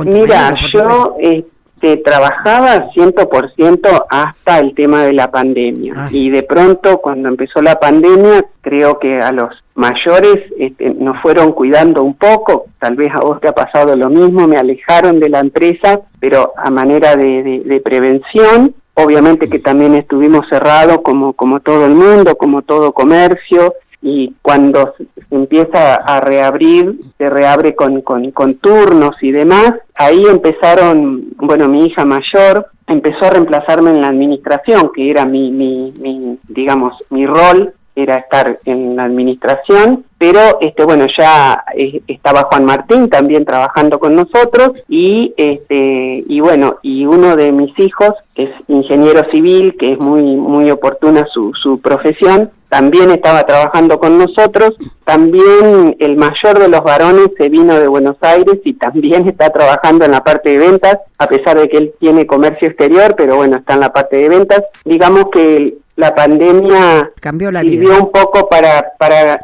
Mira, 0.05 0.55
yo 0.71 1.17
este, 1.21 1.57
trabajaba 1.99 2.90
100% 2.90 4.06
hasta 4.11 4.58
el 4.58 4.75
tema 4.75 5.04
de 5.04 5.12
la 5.12 5.30
pandemia. 5.30 5.94
Ah. 5.97 6.08
Y 6.11 6.30
de 6.30 6.42
pronto, 6.42 6.99
cuando 6.99 7.28
empezó 7.28 7.62
la 7.62 7.78
pandemia, 7.78 8.44
creo 8.61 8.99
que 8.99 9.18
a 9.18 9.32
los 9.32 9.50
mayores 9.75 10.38
este, 10.58 10.90
nos 10.90 11.16
fueron 11.18 11.52
cuidando 11.52 12.02
un 12.02 12.14
poco, 12.14 12.66
tal 12.80 12.97
vez 12.97 13.14
a 13.14 13.20
vos 13.20 13.40
te 13.40 13.49
ha 13.49 13.52
pasado 13.52 13.97
lo 13.97 14.11
mismo, 14.11 14.49
me 14.49 14.56
alejaron 14.56 15.20
de 15.20 15.28
la 15.28 15.38
empresa, 15.38 16.00
pero 16.18 16.52
a 16.56 16.68
manera 16.70 17.14
de, 17.14 17.80
prevención, 17.85 18.75
obviamente 18.94 19.49
que 19.49 19.61
también 19.61 19.94
estuvimos 19.94 20.49
cerrados 20.50 20.99
como, 21.02 21.32
como 21.32 21.61
todo 21.61 21.87
el 21.87 21.94
mundo, 21.94 22.37
como 22.37 22.62
todo 22.62 22.92
comercio, 22.92 23.75
y 24.00 24.35
cuando 24.43 24.95
se 24.97 25.07
empieza 25.31 25.97
a 25.97 26.21
reabrir, 26.21 27.00
se 27.17 27.28
reabre 27.28 27.75
con, 27.75 28.00
con, 28.02 28.31
con 28.31 28.55
turnos 28.57 29.17
y 29.23 29.33
demás, 29.33 29.75
ahí 29.95 30.23
empezaron, 30.25 31.28
bueno, 31.37 31.69
mi 31.69 31.87
hija 31.87 32.05
mayor 32.05 32.69
empezó 32.87 33.26
a 33.26 33.31
reemplazarme 33.31 33.90
en 33.90 34.00
la 34.00 34.09
administración, 34.09 34.90
que 34.95 35.11
era 35.11 35.25
mi, 35.25 35.50
mi, 35.50 35.93
mi 35.99 36.38
digamos, 36.49 36.95
mi 37.11 37.26
rol 37.26 37.75
era 37.95 38.17
estar 38.19 38.61
en 38.64 38.95
la 38.97 39.05
administración, 39.05 40.05
pero 40.18 40.58
este 40.60 40.84
bueno 40.84 41.06
ya 41.16 41.64
eh, 41.76 42.02
estaba 42.08 42.48
Juan 42.50 42.64
Martín 42.64 43.08
también 43.08 43.44
trabajando 43.44 43.98
con 43.98 44.14
nosotros 44.14 44.82
y 44.88 45.32
este 45.37 46.25
y 46.26 46.40
bueno 46.40 46.78
y 46.82 47.06
uno 47.06 47.37
de 47.37 47.52
mis 47.52 47.78
hijos 47.78 48.10
que 48.34 48.44
es 48.44 48.50
ingeniero 48.66 49.30
civil 49.30 49.76
que 49.78 49.92
es 49.92 50.00
muy 50.00 50.22
muy 50.37 50.70
oportuna 50.70 51.26
su, 51.32 51.52
su 51.54 51.80
profesión 51.80 52.50
también 52.68 53.10
estaba 53.10 53.44
trabajando 53.44 53.98
con 53.98 54.18
nosotros. 54.18 54.75
También 55.04 55.96
el 55.98 56.16
mayor 56.16 56.58
de 56.58 56.68
los 56.68 56.82
varones 56.82 57.30
se 57.38 57.48
vino 57.48 57.78
de 57.78 57.88
Buenos 57.88 58.16
Aires 58.20 58.56
y 58.64 58.75
también 58.75 59.26
está 59.26 59.50
trabajando 59.50 60.04
en 60.04 60.10
la 60.10 60.22
parte 60.22 60.50
de 60.50 60.58
ventas 60.58 60.98
a 61.18 61.26
pesar 61.26 61.58
de 61.58 61.68
que 61.68 61.78
él 61.78 61.92
tiene 61.98 62.26
comercio 62.26 62.68
exterior 62.68 63.14
pero 63.16 63.37
bueno 63.37 63.56
está 63.56 63.75
en 63.75 63.80
la 63.80 63.92
parte 63.92 64.16
de 64.16 64.28
ventas. 64.28 64.64
Digamos 64.84 65.26
que 65.32 65.78
la 65.96 66.14
pandemia 66.14 67.10
Cambió 67.20 67.50
la 67.50 67.62
sirvió 67.62 67.96
un 67.96 68.12
poco 68.12 68.48
para, 68.48 68.92
para 68.98 69.40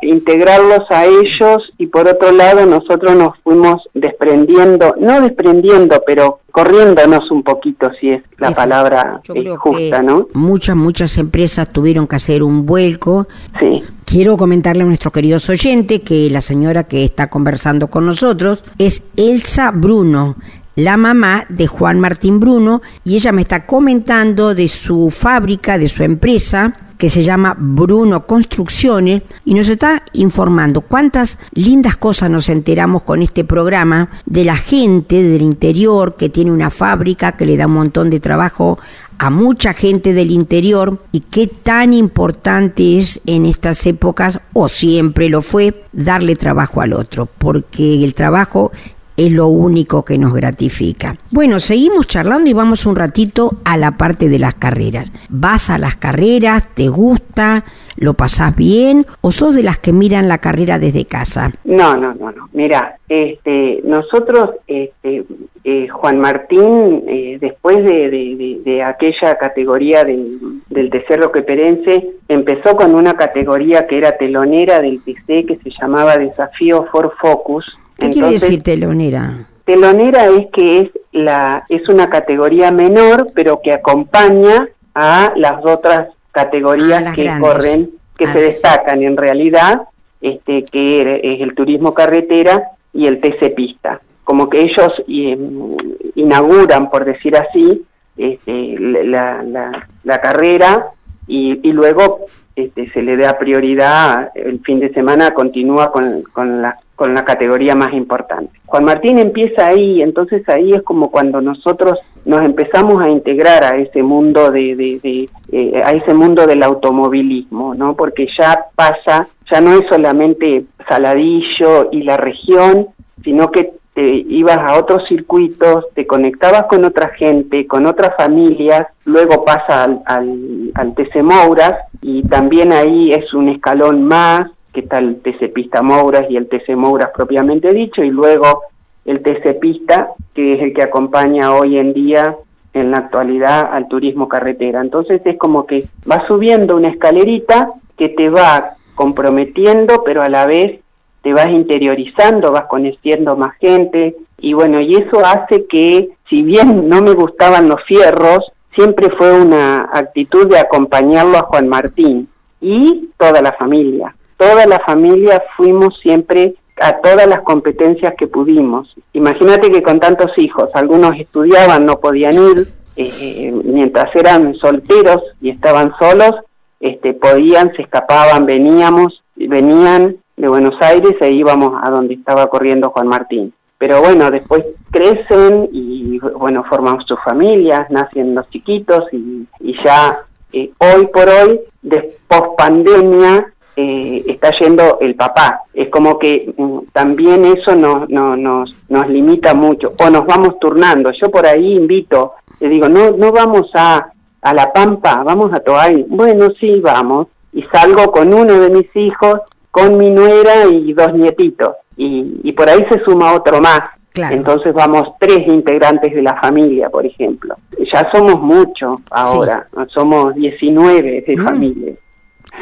a 0.90 1.04
ellos 1.06 1.62
y 1.78 1.86
por 1.86 2.08
otro 2.08 2.32
lado 2.32 2.66
nosotros 2.66 3.14
nos 3.16 3.38
fuimos 3.42 3.82
desprendiendo, 3.94 4.94
no 4.98 5.20
desprendiendo, 5.20 6.02
pero 6.06 6.40
corriéndonos 6.50 7.30
un 7.30 7.42
poquito, 7.42 7.90
si 8.00 8.10
es 8.10 8.22
la 8.38 8.52
palabra 8.52 9.20
justa, 9.58 10.02
¿no? 10.02 10.28
Muchas, 10.34 10.76
muchas 10.76 11.16
empresas 11.18 11.70
tuvieron 11.70 12.06
que 12.06 12.16
hacer 12.16 12.42
un 12.42 12.66
vuelco. 12.66 13.26
Sí. 13.58 13.82
Quiero 14.04 14.36
comentarle 14.36 14.82
a 14.82 14.86
nuestros 14.86 15.12
queridos 15.12 15.48
oyentes 15.48 16.00
que 16.00 16.28
la 16.30 16.40
señora 16.40 16.84
que 16.84 17.04
está 17.04 17.28
conversando 17.28 17.88
con 17.88 18.06
nosotros 18.06 18.64
es 18.78 19.02
Elsa 19.16 19.70
Bruno 19.72 20.36
la 20.76 20.96
mamá 20.96 21.46
de 21.48 21.68
Juan 21.68 22.00
Martín 22.00 22.40
Bruno 22.40 22.82
y 23.04 23.14
ella 23.14 23.30
me 23.30 23.42
está 23.42 23.64
comentando 23.64 24.56
de 24.56 24.68
su 24.68 25.08
fábrica, 25.10 25.78
de 25.78 25.88
su 25.88 26.02
empresa 26.02 26.72
que 26.98 27.08
se 27.08 27.22
llama 27.22 27.56
Bruno 27.58 28.26
Construcciones 28.26 29.22
y 29.44 29.54
nos 29.54 29.68
está 29.68 30.04
informando 30.12 30.80
cuántas 30.80 31.38
lindas 31.52 31.96
cosas 31.96 32.30
nos 32.30 32.48
enteramos 32.48 33.02
con 33.02 33.22
este 33.22 33.44
programa 33.44 34.10
de 34.26 34.44
la 34.44 34.56
gente 34.56 35.22
del 35.22 35.42
interior 35.42 36.16
que 36.16 36.28
tiene 36.28 36.52
una 36.52 36.70
fábrica 36.70 37.32
que 37.32 37.46
le 37.46 37.56
da 37.56 37.66
un 37.66 37.74
montón 37.74 38.10
de 38.10 38.20
trabajo 38.20 38.78
a 39.18 39.30
mucha 39.30 39.74
gente 39.74 40.12
del 40.12 40.30
interior 40.30 40.98
y 41.12 41.20
qué 41.20 41.46
tan 41.46 41.94
importante 41.94 42.98
es 42.98 43.20
en 43.26 43.46
estas 43.46 43.86
épocas, 43.86 44.40
o 44.52 44.68
siempre 44.68 45.28
lo 45.28 45.42
fue, 45.42 45.84
darle 45.92 46.36
trabajo 46.36 46.80
al 46.80 46.92
otro, 46.92 47.26
porque 47.26 48.04
el 48.04 48.14
trabajo 48.14 48.72
es 49.16 49.32
lo 49.32 49.46
único 49.48 50.04
que 50.04 50.18
nos 50.18 50.34
gratifica. 50.34 51.14
Bueno, 51.32 51.60
seguimos 51.60 52.06
charlando 52.06 52.50
y 52.50 52.52
vamos 52.52 52.86
un 52.86 52.96
ratito 52.96 53.52
a 53.64 53.76
la 53.76 53.92
parte 53.92 54.28
de 54.28 54.38
las 54.38 54.54
carreras. 54.54 55.12
¿Vas 55.28 55.70
a 55.70 55.78
las 55.78 55.96
carreras? 55.96 56.66
¿Te 56.74 56.88
gusta? 56.88 57.64
¿Lo 57.96 58.14
pasás 58.14 58.56
bien? 58.56 59.06
¿O 59.20 59.30
sos 59.30 59.54
de 59.54 59.62
las 59.62 59.78
que 59.78 59.92
miran 59.92 60.28
la 60.28 60.38
carrera 60.38 60.78
desde 60.78 61.04
casa? 61.04 61.52
No, 61.64 61.94
no, 61.94 62.14
no, 62.14 62.32
no. 62.32 62.48
Mira, 62.52 62.98
este, 63.08 63.80
nosotros, 63.84 64.50
este, 64.66 65.24
eh, 65.62 65.88
Juan 65.88 66.18
Martín, 66.18 67.04
eh, 67.06 67.38
después 67.40 67.76
de, 67.84 68.82
aquella 68.84 69.36
categoría 69.38 70.04
del, 70.04 70.38
del 70.68 70.90
Tercero 70.90 71.30
Queperense, 71.30 72.10
empezó 72.28 72.76
con 72.76 72.94
una 72.94 73.14
categoría 73.14 73.86
que 73.86 73.98
era 73.98 74.16
telonera 74.16 74.80
del 74.80 75.00
TC 75.02 75.46
que 75.46 75.58
se 75.62 75.70
llamaba 75.70 76.16
Desafío 76.16 76.84
for 76.90 77.14
Focus, 77.20 77.64
¿Qué 77.98 78.10
quiere 78.10 78.32
decir 78.32 78.62
telonera? 78.62 79.46
Telonera 79.64 80.26
es 80.26 80.46
que 80.52 80.80
es 80.80 80.90
la 81.12 81.64
es 81.68 81.88
una 81.88 82.10
categoría 82.10 82.70
menor, 82.70 83.28
pero 83.34 83.60
que 83.62 83.72
acompaña 83.72 84.68
a 84.94 85.32
las 85.36 85.64
otras 85.64 86.08
categorías 86.32 87.04
ah, 87.06 87.12
que 87.14 87.30
corren, 87.40 87.90
que 88.16 88.26
se 88.26 88.40
destacan 88.40 89.02
en 89.02 89.16
realidad, 89.16 89.82
este 90.20 90.64
que 90.64 91.20
es 91.22 91.40
el 91.40 91.54
turismo 91.54 91.94
carretera 91.94 92.70
y 92.92 93.06
el 93.06 93.20
TC 93.20 93.54
pista. 93.54 94.00
Como 94.24 94.48
que 94.48 94.62
ellos 94.62 94.92
em, 95.06 95.76
inauguran, 96.14 96.90
por 96.90 97.04
decir 97.04 97.36
así, 97.36 97.84
este, 98.16 98.76
la, 98.78 99.42
la, 99.42 99.86
la 100.02 100.20
carrera 100.20 100.86
y, 101.26 101.60
y 101.66 101.72
luego 101.72 102.26
este, 102.56 102.88
se 102.92 103.02
le 103.02 103.16
da 103.16 103.36
prioridad, 103.38 104.30
el 104.34 104.60
fin 104.60 104.78
de 104.78 104.92
semana 104.92 105.32
continúa 105.32 105.90
con, 105.90 106.22
con, 106.32 106.62
la, 106.62 106.78
con 106.94 107.12
la 107.12 107.24
categoría 107.24 107.74
más 107.74 107.92
importante. 107.92 108.52
Juan 108.66 108.84
Martín 108.84 109.18
empieza 109.18 109.66
ahí, 109.66 110.02
entonces 110.02 110.48
ahí 110.48 110.72
es 110.72 110.82
como 110.82 111.10
cuando 111.10 111.40
nosotros 111.40 111.98
nos 112.24 112.42
empezamos 112.42 113.02
a 113.02 113.10
integrar 113.10 113.64
a 113.64 113.76
ese 113.76 114.02
mundo 114.02 114.50
de, 114.50 114.76
de, 114.76 115.28
eh, 115.50 115.80
a 115.82 115.92
ese 115.92 116.14
mundo 116.14 116.46
del 116.46 116.62
automovilismo, 116.62 117.74
¿no? 117.74 117.96
Porque 117.96 118.28
ya 118.38 118.66
pasa, 118.74 119.26
ya 119.50 119.60
no 119.60 119.72
es 119.72 119.82
solamente 119.88 120.64
Saladillo 120.88 121.88
y 121.90 122.02
la 122.02 122.16
región, 122.16 122.88
sino 123.22 123.50
que 123.50 123.72
te 123.94 124.02
ibas 124.02 124.58
a 124.58 124.76
otros 124.78 125.06
circuitos, 125.08 125.86
te 125.94 126.06
conectabas 126.06 126.64
con 126.64 126.84
otra 126.84 127.10
gente, 127.10 127.66
con 127.66 127.86
otras 127.86 128.16
familias, 128.16 128.88
luego 129.04 129.44
pasa 129.44 129.84
al, 129.84 130.02
al, 130.04 130.70
al 130.74 130.94
TC 130.94 131.22
Mouras 131.22 131.74
y 132.02 132.22
también 132.24 132.72
ahí 132.72 133.12
es 133.12 133.32
un 133.32 133.48
escalón 133.48 134.04
más, 134.04 134.50
que 134.72 134.80
está 134.80 134.98
el 134.98 135.22
TC 135.22 135.52
Pista 135.52 135.82
Mouras 135.82 136.26
y 136.28 136.36
el 136.36 136.48
TC 136.48 136.74
Mouras 136.76 137.10
propiamente 137.14 137.72
dicho, 137.72 138.02
y 138.02 138.10
luego 138.10 138.62
el 139.04 139.22
TC 139.22 139.60
Pista, 139.60 140.08
que 140.34 140.54
es 140.54 140.62
el 140.62 140.74
que 140.74 140.82
acompaña 140.82 141.54
hoy 141.54 141.78
en 141.78 141.92
día 141.92 142.36
en 142.72 142.90
la 142.90 142.98
actualidad 142.98 143.72
al 143.72 143.86
turismo 143.86 144.28
carretera. 144.28 144.80
Entonces 144.80 145.24
es 145.24 145.38
como 145.38 145.66
que 145.66 145.84
va 146.10 146.26
subiendo 146.26 146.76
una 146.76 146.88
escalerita 146.88 147.70
que 147.96 148.08
te 148.08 148.28
va 148.28 148.74
comprometiendo, 148.96 150.02
pero 150.04 150.22
a 150.22 150.28
la 150.28 150.46
vez 150.46 150.80
te 151.24 151.32
vas 151.32 151.48
interiorizando, 151.48 152.52
vas 152.52 152.66
conociendo 152.66 153.34
más 153.34 153.56
gente 153.58 154.14
y 154.38 154.52
bueno, 154.52 154.80
y 154.80 154.94
eso 154.94 155.24
hace 155.24 155.66
que 155.66 156.10
si 156.28 156.42
bien 156.42 156.86
no 156.88 157.00
me 157.00 157.12
gustaban 157.12 157.66
los 157.66 157.82
fierros, 157.84 158.40
siempre 158.74 159.08
fue 159.16 159.40
una 159.40 159.88
actitud 159.90 160.46
de 160.48 160.58
acompañarlo 160.58 161.38
a 161.38 161.46
Juan 161.46 161.66
Martín 161.68 162.28
y 162.60 163.08
toda 163.16 163.40
la 163.40 163.52
familia. 163.52 164.14
Toda 164.36 164.66
la 164.66 164.80
familia 164.80 165.42
fuimos 165.56 165.98
siempre 166.02 166.54
a 166.78 166.98
todas 166.98 167.26
las 167.26 167.40
competencias 167.40 168.14
que 168.18 168.26
pudimos. 168.26 168.94
Imagínate 169.14 169.70
que 169.70 169.82
con 169.82 170.00
tantos 170.00 170.32
hijos, 170.36 170.68
algunos 170.74 171.18
estudiaban, 171.18 171.86
no 171.86 171.98
podían 172.00 172.34
ir, 172.34 172.68
eh, 172.96 173.50
mientras 173.64 174.14
eran 174.14 174.54
solteros 174.56 175.22
y 175.40 175.50
estaban 175.50 175.94
solos, 175.98 176.32
este, 176.80 177.14
podían, 177.14 177.72
se 177.76 177.82
escapaban, 177.82 178.44
veníamos, 178.44 179.22
venían 179.36 180.16
de 180.36 180.48
Buenos 180.48 180.74
Aires 180.80 181.12
e 181.20 181.30
íbamos 181.30 181.80
a 181.82 181.90
donde 181.90 182.14
estaba 182.14 182.48
corriendo 182.48 182.90
Juan 182.90 183.08
Martín. 183.08 183.52
Pero 183.78 184.00
bueno, 184.00 184.30
después 184.30 184.64
crecen 184.90 185.68
y 185.72 186.18
bueno, 186.18 186.64
forman 186.64 187.04
sus 187.06 187.18
familias, 187.24 187.90
nacen 187.90 188.34
los 188.34 188.48
chiquitos 188.50 189.04
y, 189.12 189.46
ya 189.84 190.20
eh, 190.52 190.70
hoy 190.78 191.06
por 191.08 191.28
hoy, 191.28 191.60
de 191.82 192.16
pandemia, 192.56 193.52
eh, 193.76 194.24
está 194.26 194.50
yendo 194.60 194.98
el 195.00 195.14
papá. 195.16 195.62
Es 195.72 195.90
como 195.90 196.18
que 196.18 196.54
mm, 196.56 196.78
también 196.92 197.44
eso 197.44 197.74
no, 197.74 198.06
no, 198.08 198.36
nos, 198.36 198.74
nos 198.88 199.08
limita 199.08 199.52
mucho 199.54 199.92
o 199.98 200.10
nos 200.10 200.24
vamos 200.26 200.58
turnando. 200.60 201.10
Yo 201.20 201.30
por 201.30 201.46
ahí 201.46 201.76
invito, 201.76 202.34
le 202.60 202.68
digo, 202.68 202.88
no, 202.88 203.10
no 203.10 203.32
vamos 203.32 203.68
a, 203.74 204.12
a 204.42 204.54
La 204.54 204.72
Pampa, 204.72 205.22
vamos 205.24 205.52
a 205.52 205.60
Toay. 205.60 206.06
Bueno, 206.08 206.48
sí, 206.60 206.80
vamos. 206.80 207.28
Y 207.52 207.62
salgo 207.64 208.10
con 208.10 208.32
uno 208.32 208.60
de 208.60 208.70
mis 208.70 208.96
hijos, 208.96 209.40
con 209.74 209.98
mi 209.98 210.08
nuera 210.08 210.66
y 210.70 210.92
dos 210.92 211.12
nietitos. 211.14 211.74
Y, 211.96 212.40
y 212.44 212.52
por 212.52 212.68
ahí 212.68 212.78
se 212.88 213.02
suma 213.04 213.34
otro 213.34 213.60
más. 213.60 213.80
Entonces 214.14 214.72
vamos 214.72 215.08
tres 215.18 215.40
integrantes 215.48 216.14
de 216.14 216.22
la 216.22 216.40
familia, 216.40 216.88
por 216.88 217.04
ejemplo. 217.04 217.56
Ya 217.92 218.08
somos 218.12 218.40
muchos 218.40 219.00
ahora, 219.10 219.66
somos 219.92 220.36
19 220.36 221.24
de 221.26 221.36
mm. 221.36 221.44
familia. 221.44 221.94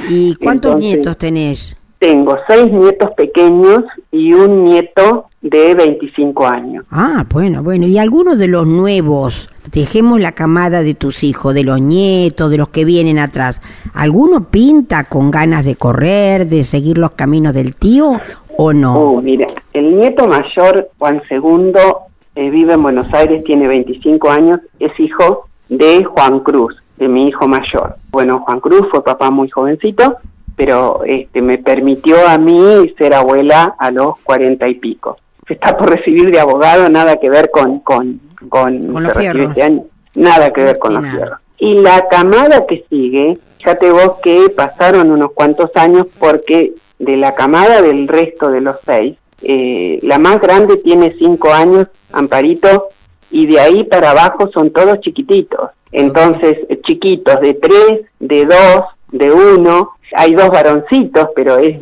¿Y 0.09 0.35
cuántos 0.37 0.77
nietos 0.77 1.19
tenés? 1.19 1.77
Tengo 1.99 2.37
seis 2.49 2.73
nietos 2.73 3.11
pequeños 3.15 3.85
y 4.11 4.33
un 4.33 4.65
nieto 4.65 5.27
de 5.43 5.75
25 5.75 6.47
años. 6.47 6.85
Ah, 6.91 7.27
bueno, 7.29 7.63
bueno. 7.63 7.87
¿Y 7.87 7.99
algunos 7.99 8.39
de 8.39 8.49
los 8.49 8.67
nuevos? 8.67 9.51
Dejemos 9.71 10.21
la 10.21 10.33
camada 10.33 10.83
de 10.83 10.95
tus 10.95 11.25
hijos, 11.25 11.55
de 11.55 11.65
los 11.65 11.81
nietos, 11.81 12.51
de 12.51 12.59
los 12.59 12.69
que 12.69 12.85
vienen 12.85 13.19
atrás. 13.19 13.61
¿Alguno 13.93 14.45
pinta 14.51 15.05
con 15.05 15.31
ganas 15.31 15.65
de 15.65 15.77
correr, 15.77 16.47
de 16.47 16.65
seguir 16.65 16.99
los 16.99 17.13
caminos 17.13 17.55
del 17.55 17.75
tío 17.75 18.21
o 18.57 18.73
no? 18.73 18.99
Oh, 18.99 19.23
mira, 19.23 19.47
el 19.73 19.99
nieto 19.99 20.27
mayor, 20.27 20.91
Juan 20.99 21.23
II, 21.31 21.73
eh, 22.35 22.51
vive 22.51 22.75
en 22.75 22.83
Buenos 22.83 23.13
Aires, 23.13 23.45
tiene 23.45 23.69
25 23.69 24.31
años, 24.31 24.61
es 24.79 24.99
hijo 24.99 25.49
de 25.69 26.05
Juan 26.05 26.41
Cruz 26.41 26.77
de 26.97 27.09
mi 27.09 27.29
hijo 27.29 27.49
mayor. 27.49 27.97
Bueno, 28.11 28.41
Juan 28.45 28.61
Cruz 28.61 28.87
fue 28.91 29.03
papá 29.03 29.31
muy 29.31 29.51
jovencito, 29.51 30.17
pero 30.55 31.03
este, 31.05 31.43
me 31.43 31.59
permitió 31.59 32.17
a 32.29 32.39
mí 32.39 32.61
ser 32.97 33.15
abuela 33.15 33.75
a 33.79 33.91
los 33.91 34.21
cuarenta 34.21 34.69
y 34.69 34.75
pico. 34.75 35.17
Se 35.47 35.55
está 35.55 35.77
por 35.77 35.91
recibir 35.91 36.31
de 36.31 36.41
abogado, 36.41 36.89
nada 36.89 37.17
que 37.17 37.31
ver 37.31 37.51
con 37.51 37.81
con 37.81 38.21
con, 38.49 39.03
los 39.03 39.17
fierros. 39.17 39.57
Este 39.57 39.83
nada 40.15 40.53
que 40.53 40.63
ver 40.63 40.79
con 40.79 40.95
los 40.95 41.07
fierros. 41.07 41.39
Y 41.59 41.75
la 41.75 42.09
camada 42.09 42.67
que 42.67 42.85
sigue, 42.91 43.39
fíjate 43.59 43.91
vos 43.91 44.17
que 44.23 44.51
pasaron 44.55 45.11
unos 45.11 45.33
cuantos 45.33 45.71
años 45.77 46.07
porque 46.19 46.73
de 46.99 47.17
la 47.17 47.35
camada 47.35 47.83
del 47.83 48.09
resto 48.09 48.51
de 48.51 48.61
los 48.61 48.77
seis, 48.85 49.17
eh, 49.43 49.99
la 50.03 50.19
más 50.19 50.41
grande 50.41 50.77
tiene 50.79 51.15
cinco 51.19 51.53
años, 51.53 51.89
Amparito, 52.13 52.89
y 53.31 53.47
de 53.47 53.61
ahí 53.61 53.85
para 53.85 54.11
abajo 54.11 54.51
son 54.53 54.73
todos 54.73 55.01
chiquititos. 55.01 55.71
Entonces, 55.91 56.59
chiquitos 56.87 57.41
de 57.41 57.55
tres, 57.55 58.01
de 58.19 58.47
dos, 58.47 58.85
de 59.13 59.31
uno, 59.31 59.93
hay 60.15 60.35
dos 60.35 60.49
varoncitos, 60.51 61.29
pero 61.35 61.59
es, 61.59 61.79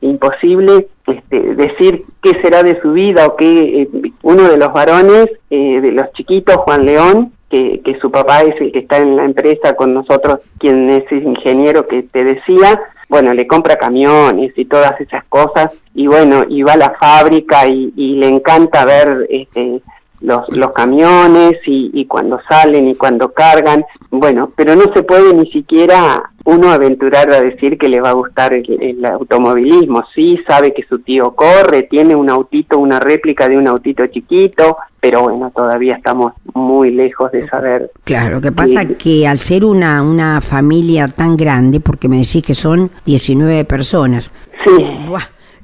imposible 0.00 0.86
este, 1.06 1.54
decir 1.54 2.04
qué 2.22 2.40
será 2.40 2.62
de 2.62 2.80
su 2.80 2.92
vida 2.92 3.26
o 3.26 3.36
qué. 3.36 3.82
Eh, 3.82 3.88
uno 4.22 4.44
de 4.44 4.56
los 4.56 4.72
varones, 4.72 5.28
eh, 5.50 5.80
de 5.80 5.92
los 5.92 6.12
chiquitos, 6.12 6.56
Juan 6.56 6.86
León, 6.86 7.32
que, 7.50 7.80
que, 7.84 7.98
su 8.00 8.10
papá 8.10 8.42
es 8.42 8.60
el 8.60 8.72
que 8.72 8.80
está 8.80 8.98
en 8.98 9.16
la 9.16 9.24
empresa 9.24 9.74
con 9.74 9.94
nosotros, 9.94 10.40
quien 10.58 10.90
es 10.90 11.04
el 11.10 11.24
ingeniero 11.24 11.86
que 11.86 12.02
te 12.04 12.24
decía, 12.24 12.80
bueno, 13.08 13.32
le 13.34 13.46
compra 13.46 13.76
camiones 13.76 14.52
y 14.56 14.64
todas 14.64 15.00
esas 15.00 15.24
cosas, 15.24 15.72
y 15.94 16.06
bueno, 16.06 16.42
y 16.48 16.62
va 16.62 16.72
a 16.72 16.78
la 16.78 16.94
fábrica 16.98 17.66
y, 17.66 17.92
y 17.96 18.16
le 18.16 18.28
encanta 18.28 18.84
ver 18.84 19.26
este, 19.28 19.80
los, 20.20 20.48
los 20.56 20.72
camiones 20.72 21.52
y, 21.66 21.90
y, 21.92 22.06
cuando 22.06 22.40
salen 22.48 22.88
y 22.88 22.94
cuando 22.94 23.32
cargan, 23.32 23.84
bueno, 24.10 24.50
pero 24.56 24.74
no 24.74 24.84
se 24.94 25.02
puede 25.02 25.34
ni 25.34 25.50
siquiera 25.50 26.30
uno 26.44 26.70
aventurar 26.70 27.30
a 27.30 27.40
decir 27.40 27.78
que 27.78 27.88
le 27.88 28.00
va 28.00 28.10
a 28.10 28.14
gustar 28.14 28.52
el, 28.52 29.04
automovilismo, 29.04 30.04
sí 30.14 30.38
sabe 30.46 30.72
que 30.74 30.84
su 30.84 30.98
tío 31.00 31.34
corre, 31.34 31.84
tiene 31.84 32.14
un 32.14 32.30
autito, 32.30 32.78
una 32.78 33.00
réplica 33.00 33.48
de 33.48 33.56
un 33.56 33.66
autito 33.66 34.06
chiquito, 34.06 34.76
pero 35.00 35.22
bueno, 35.22 35.50
todavía 35.54 35.96
estamos 35.96 36.34
muy 36.54 36.90
lejos 36.90 37.32
de 37.32 37.48
saber. 37.48 37.90
Claro, 38.04 38.36
lo 38.36 38.40
que 38.40 38.52
pasa 38.52 38.86
que 38.96 39.26
al 39.26 39.38
ser 39.38 39.64
una, 39.64 40.02
una 40.02 40.40
familia 40.40 41.08
tan 41.08 41.36
grande, 41.36 41.80
porque 41.80 42.08
me 42.08 42.18
decís 42.18 42.42
que 42.42 42.54
son 42.54 42.90
19 43.04 43.64
personas, 43.64 44.30
sí 44.64 44.94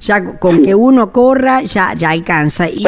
ya 0.01 0.37
con 0.39 0.63
que 0.63 0.75
uno 0.75 1.11
corra 1.11 1.61
ya 1.61 1.93
ya 1.93 2.09
alcanza. 2.11 2.67
Y 2.69 2.83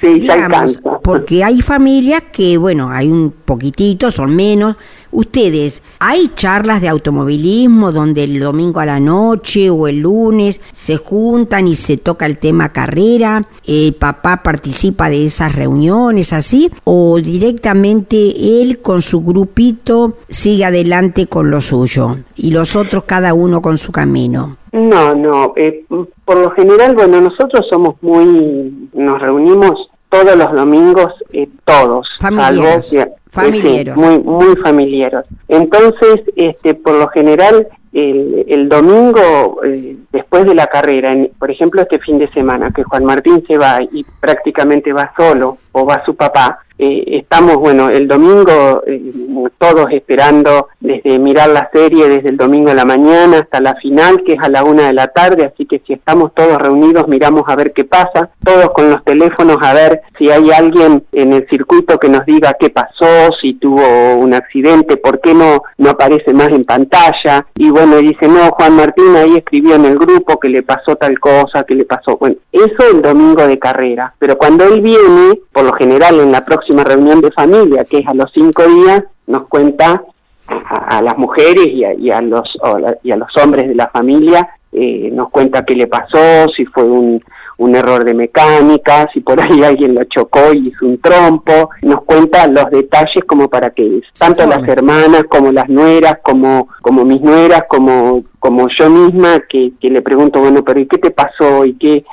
Sí, 0.00 0.20
ya 0.20 0.34
alcanza. 0.44 0.80
porque 1.02 1.44
hay 1.44 1.62
familias 1.62 2.22
que 2.32 2.56
bueno 2.58 2.90
hay 2.90 3.08
un 3.10 3.30
poquitito 3.44 4.10
son 4.10 4.34
menos. 4.34 4.76
Ustedes 5.12 5.82
hay 5.98 6.30
charlas 6.36 6.80
de 6.80 6.88
automovilismo 6.88 7.90
donde 7.90 8.22
el 8.22 8.38
domingo 8.38 8.78
a 8.78 8.86
la 8.86 9.00
noche 9.00 9.68
o 9.68 9.88
el 9.88 9.98
lunes 10.00 10.60
se 10.72 10.98
juntan 10.98 11.66
y 11.66 11.74
se 11.74 11.96
toca 11.96 12.26
el 12.26 12.38
tema 12.38 12.68
carrera 12.68 13.42
el 13.66 13.92
papá 13.94 14.44
participa 14.44 15.10
de 15.10 15.24
esas 15.24 15.52
reuniones 15.56 16.32
así 16.32 16.70
o 16.84 17.18
directamente 17.20 18.60
él 18.62 18.80
con 18.80 19.02
su 19.02 19.20
grupito 19.22 20.16
sigue 20.28 20.64
adelante 20.64 21.26
con 21.26 21.50
lo 21.50 21.60
suyo 21.60 22.18
y 22.36 22.52
los 22.52 22.76
otros 22.76 23.02
cada 23.04 23.34
uno 23.34 23.60
con 23.60 23.78
su 23.78 23.90
camino 23.90 24.56
no, 24.72 25.14
no. 25.14 25.52
Eh, 25.56 25.84
por 26.24 26.36
lo 26.36 26.50
general, 26.52 26.94
bueno, 26.94 27.20
nosotros 27.20 27.66
somos 27.70 27.96
muy, 28.02 28.88
nos 28.92 29.20
reunimos 29.20 29.90
todos 30.08 30.36
los 30.36 30.52
domingos, 30.52 31.12
eh, 31.32 31.48
todos, 31.64 32.08
familiares, 32.18 32.94
familiares. 33.28 33.96
muy, 33.96 34.18
muy 34.18 34.56
familiares. 34.56 35.24
Entonces, 35.48 36.22
este, 36.36 36.74
por 36.74 36.94
lo 36.94 37.08
general, 37.08 37.68
el, 37.92 38.44
el 38.48 38.68
domingo, 38.68 39.60
eh, 39.64 39.96
después 40.12 40.44
de 40.46 40.54
la 40.54 40.66
carrera, 40.66 41.16
por 41.38 41.50
ejemplo, 41.50 41.82
este 41.82 41.98
fin 41.98 42.18
de 42.18 42.30
semana, 42.32 42.72
que 42.74 42.84
Juan 42.84 43.04
Martín 43.04 43.44
se 43.46 43.58
va 43.58 43.78
y 43.82 44.04
prácticamente 44.20 44.92
va 44.92 45.12
solo, 45.16 45.58
o 45.72 45.84
va 45.84 46.04
su 46.04 46.14
papá, 46.14 46.60
eh, 46.82 47.18
estamos, 47.18 47.56
bueno, 47.56 47.90
el 47.90 48.08
domingo 48.08 48.82
eh, 48.86 49.12
todos 49.58 49.92
esperando 49.92 50.68
desde 50.80 51.18
mirar 51.18 51.50
la 51.50 51.68
serie 51.70 52.08
desde 52.08 52.30
el 52.30 52.38
domingo 52.38 52.70
a 52.70 52.74
la 52.74 52.86
mañana 52.86 53.40
hasta 53.40 53.60
la 53.60 53.74
final, 53.74 54.22
que 54.24 54.32
es 54.32 54.38
a 54.40 54.48
la 54.48 54.64
una 54.64 54.86
de 54.86 54.94
la 54.94 55.08
tarde, 55.08 55.44
así 55.44 55.66
que 55.66 55.82
si 55.86 55.92
estamos 55.92 56.34
todos 56.34 56.56
reunidos 56.56 57.06
miramos 57.06 57.42
a 57.48 57.56
ver 57.56 57.74
qué 57.74 57.84
pasa, 57.84 58.30
todos 58.42 58.70
con 58.70 58.88
los 58.88 59.04
teléfonos 59.04 59.58
a 59.60 59.74
ver 59.74 60.00
si 60.16 60.30
hay 60.30 60.50
alguien 60.50 61.04
en 61.12 61.34
el 61.34 61.46
circuito 61.50 61.98
que 61.98 62.08
nos 62.08 62.24
diga 62.24 62.56
qué 62.58 62.70
pasó, 62.70 63.30
si 63.42 63.54
tuvo 63.54 64.14
un 64.14 64.32
accidente, 64.32 64.96
por 64.96 65.20
qué 65.20 65.34
no, 65.34 65.62
no 65.76 65.90
aparece 65.90 66.32
más 66.32 66.48
en 66.48 66.64
pantalla, 66.64 67.44
y 67.56 67.68
bueno, 67.68 67.98
dice, 67.98 68.26
no, 68.26 68.52
Juan 68.52 68.76
Martín 68.76 69.14
ahí 69.16 69.36
escribió 69.36 69.74
en 69.74 69.84
el 69.84 69.98
grupo 69.98 70.40
que 70.40 70.48
le 70.48 70.62
pasó 70.62 70.96
tal 70.96 71.20
cosa, 71.20 71.64
que 71.64 71.74
le 71.74 71.84
pasó, 71.84 72.16
bueno, 72.16 72.36
eso 72.50 72.90
el 72.90 73.02
domingo 73.02 73.46
de 73.46 73.58
carrera, 73.58 74.14
pero 74.18 74.38
cuando 74.38 74.64
él 74.64 74.80
viene, 74.80 75.38
por 75.52 75.64
lo 75.64 75.74
general 75.74 76.18
en 76.20 76.32
la 76.32 76.42
próxima 76.42 76.69
reunión 76.84 77.20
de 77.20 77.30
familia, 77.32 77.84
que 77.84 77.98
es 77.98 78.06
a 78.06 78.14
los 78.14 78.30
cinco 78.32 78.62
días, 78.66 79.02
nos 79.26 79.46
cuenta 79.48 80.02
a, 80.46 81.02
las 81.02 81.16
mujeres 81.16 81.66
y 81.66 82.10
a, 82.10 82.20
los, 82.20 82.58
y 83.02 83.12
a 83.12 83.16
los 83.16 83.36
hombres 83.36 83.68
de 83.68 83.74
la 83.74 83.88
familia, 83.88 84.48
eh, 84.72 85.10
nos 85.12 85.30
cuenta 85.30 85.64
qué 85.64 85.74
le 85.74 85.86
pasó, 85.86 86.48
si 86.56 86.64
fue 86.66 86.84
un, 86.84 87.20
un 87.60 87.76
error 87.76 88.04
de 88.04 88.14
mecánica, 88.14 89.06
si 89.12 89.20
por 89.20 89.40
ahí 89.40 89.62
alguien 89.64 89.94
lo 89.94 90.04
chocó 90.04 90.52
y 90.52 90.68
hizo 90.68 90.86
un 90.86 90.98
trompo, 90.98 91.70
nos 91.82 92.02
cuenta 92.04 92.46
los 92.46 92.70
detalles 92.70 93.22
como 93.26 93.48
para 93.48 93.70
que 93.70 94.00
tanto 94.18 94.46
las 94.46 94.66
hermanas 94.66 95.24
como 95.28 95.52
las 95.52 95.68
nueras, 95.68 96.18
como, 96.22 96.68
como 96.80 97.04
mis 97.04 97.20
nueras, 97.20 97.64
como, 97.68 98.24
como 98.38 98.68
yo 98.78 98.88
misma, 98.88 99.40
que, 99.48 99.72
que 99.78 99.90
le 99.90 100.00
pregunto, 100.02 100.40
bueno, 100.40 100.64
pero 100.64 100.80
¿y 100.80 100.86
qué 100.86 100.98
te 100.98 101.10
pasó? 101.10 101.66
¿Y 101.66 101.74
qué, 101.74 102.04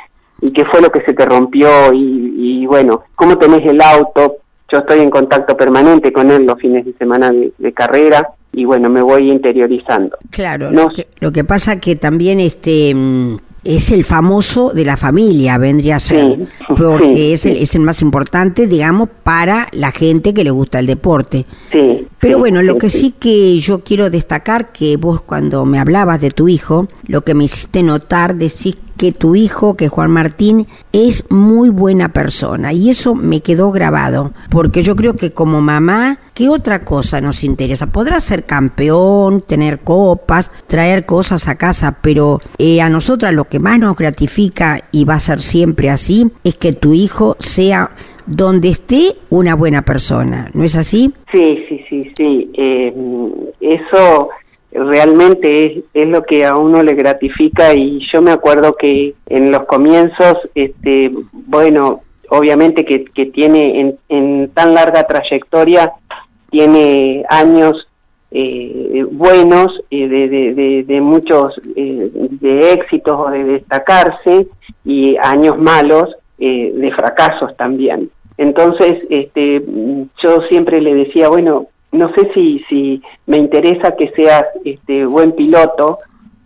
y 0.42 0.52
qué 0.52 0.66
fue 0.66 0.82
lo 0.82 0.90
que 0.90 1.02
se 1.02 1.14
te 1.14 1.26
rompió? 1.26 1.94
Y, 1.94 2.34
y 2.38 2.66
bueno, 2.66 3.04
¿cómo 3.16 3.38
tenés 3.38 3.66
el 3.66 3.82
auto? 3.82 4.38
Yo 4.72 4.80
estoy 4.80 5.00
en 5.00 5.10
contacto 5.10 5.56
permanente 5.56 6.12
con 6.12 6.30
él 6.32 6.46
los 6.46 6.60
fines 6.60 6.86
de 6.86 6.94
semana 6.94 7.32
de, 7.32 7.74
carrera 7.74 8.30
y 8.52 8.66
bueno, 8.66 8.90
me 8.90 9.02
voy 9.02 9.32
interiorizando. 9.32 10.18
Claro, 10.30 10.72
lo, 10.72 10.90
que, 10.90 11.08
lo 11.20 11.32
que 11.32 11.44
pasa 11.44 11.80
que 11.80 11.96
también 11.96 12.40
este 12.40 12.94
mm, 12.94 13.38
es 13.64 13.92
el 13.92 14.04
famoso 14.04 14.72
de 14.74 14.86
la 14.86 14.98
familia, 14.98 15.58
vendría 15.58 15.98
a 15.98 16.00
ser, 16.00 16.48
porque 16.76 17.34
es, 17.34 17.46
el, 17.46 17.58
es 17.58 17.76
el 17.76 17.82
más 17.82 18.02
importante, 18.02 18.68
digamos, 18.68 19.10
para 19.24 19.68
la 19.72 19.92
gente 19.92 20.34
que 20.34 20.44
le 20.44 20.52
gusta 20.52 20.80
el 20.80 20.88
deporte. 20.88 21.46
Sí. 21.72 21.97
Pero 22.20 22.40
bueno, 22.40 22.64
lo 22.64 22.78
que 22.78 22.90
sí 22.90 23.14
que 23.18 23.60
yo 23.60 23.84
quiero 23.84 24.10
destacar 24.10 24.72
que 24.72 24.98
vos 24.98 25.22
cuando 25.22 25.66
me 25.66 25.80
hablabas 25.80 26.20
de 26.20 26.32
tu 26.32 26.48
hijo, 26.48 26.88
lo 27.06 27.24
que 27.24 27.36
me 27.36 27.44
hiciste 27.44 27.84
notar, 27.84 28.36
decís 28.36 28.76
que 28.98 29.12
tu 29.12 29.36
hijo, 29.36 29.78
que 29.78 29.88
Juan 29.88 30.10
Martín, 30.12 30.68
es 30.92 31.30
muy 31.30 31.70
buena 31.70 32.10
persona. 32.14 32.74
Y 32.74 32.90
eso 32.90 33.14
me 33.14 33.42
quedó 33.42 33.72
grabado, 33.72 34.34
porque 34.50 34.82
yo 34.82 34.96
creo 34.96 35.16
que 35.16 35.32
como 35.32 35.62
mamá, 35.62 36.20
¿qué 36.34 36.50
otra 36.50 36.84
cosa 36.84 37.22
nos 37.22 37.44
interesa? 37.44 37.88
Podrá 37.88 38.20
ser 38.20 38.46
campeón, 38.46 39.42
tener 39.42 39.80
copas, 39.80 40.52
traer 40.66 41.06
cosas 41.06 41.48
a 41.48 41.56
casa, 41.56 41.98
pero 42.02 42.42
eh, 42.58 42.82
a 42.82 42.90
nosotras 42.90 43.34
lo 43.34 43.46
que 43.46 43.60
más 43.60 43.80
nos 43.80 43.96
gratifica, 43.96 44.84
y 44.92 45.06
va 45.06 45.16
a 45.16 45.20
ser 45.20 45.42
siempre 45.42 45.92
así, 45.92 46.32
es 46.44 46.58
que 46.58 46.74
tu 46.74 46.94
hijo 46.94 47.38
sea 47.40 47.92
donde 48.28 48.70
esté 48.70 49.14
una 49.30 49.56
buena 49.56 49.82
persona, 49.82 50.50
¿no 50.54 50.64
es 50.64 50.76
así? 50.76 51.14
Sí, 51.32 51.66
sí, 51.68 51.86
sí, 51.90 52.12
sí. 52.16 52.52
Eh, 52.54 52.94
eso 53.62 54.30
realmente 54.72 55.66
es, 55.66 55.84
es, 55.94 56.08
lo 56.08 56.24
que 56.24 56.46
a 56.46 56.56
uno 56.56 56.84
le 56.84 56.94
gratifica 56.94 57.74
y 57.74 58.00
yo 58.12 58.22
me 58.22 58.32
acuerdo 58.32 58.76
que 58.76 59.16
en 59.26 59.52
los 59.52 59.64
comienzos, 59.66 60.50
este, 60.54 61.12
bueno, 61.32 62.02
obviamente 62.30 62.86
que, 62.86 63.26
tiene 63.28 63.96
en, 64.10 64.50
tan 64.50 64.74
larga 64.74 65.04
trayectoria, 65.04 65.94
tiene 66.50 67.24
años 67.30 67.88
eh, 68.32 69.06
buenos, 69.10 69.72
eh, 69.90 70.84
de, 70.86 71.02
muchos 71.02 71.54
eh, 71.76 72.10
de 72.14 72.74
éxitos 72.74 73.18
o 73.18 73.30
de 73.30 73.44
destacarse 73.44 74.48
y 74.84 75.16
años 75.18 75.58
malos 75.58 76.16
de 76.38 76.94
fracasos 76.96 77.58
también. 77.58 78.12
Entonces, 78.38 79.04
este, 79.10 79.64
yo 80.24 80.42
siempre 80.50 80.80
le 80.82 80.94
decía, 80.94 81.30
bueno, 81.30 81.68
no 81.92 82.14
sé 82.14 82.30
si, 82.34 82.64
si 82.70 83.02
me 83.26 83.38
interesa 83.38 83.96
que 83.96 84.10
seas 84.12 84.46
este, 84.64 85.06
buen 85.06 85.32
piloto 85.32 85.98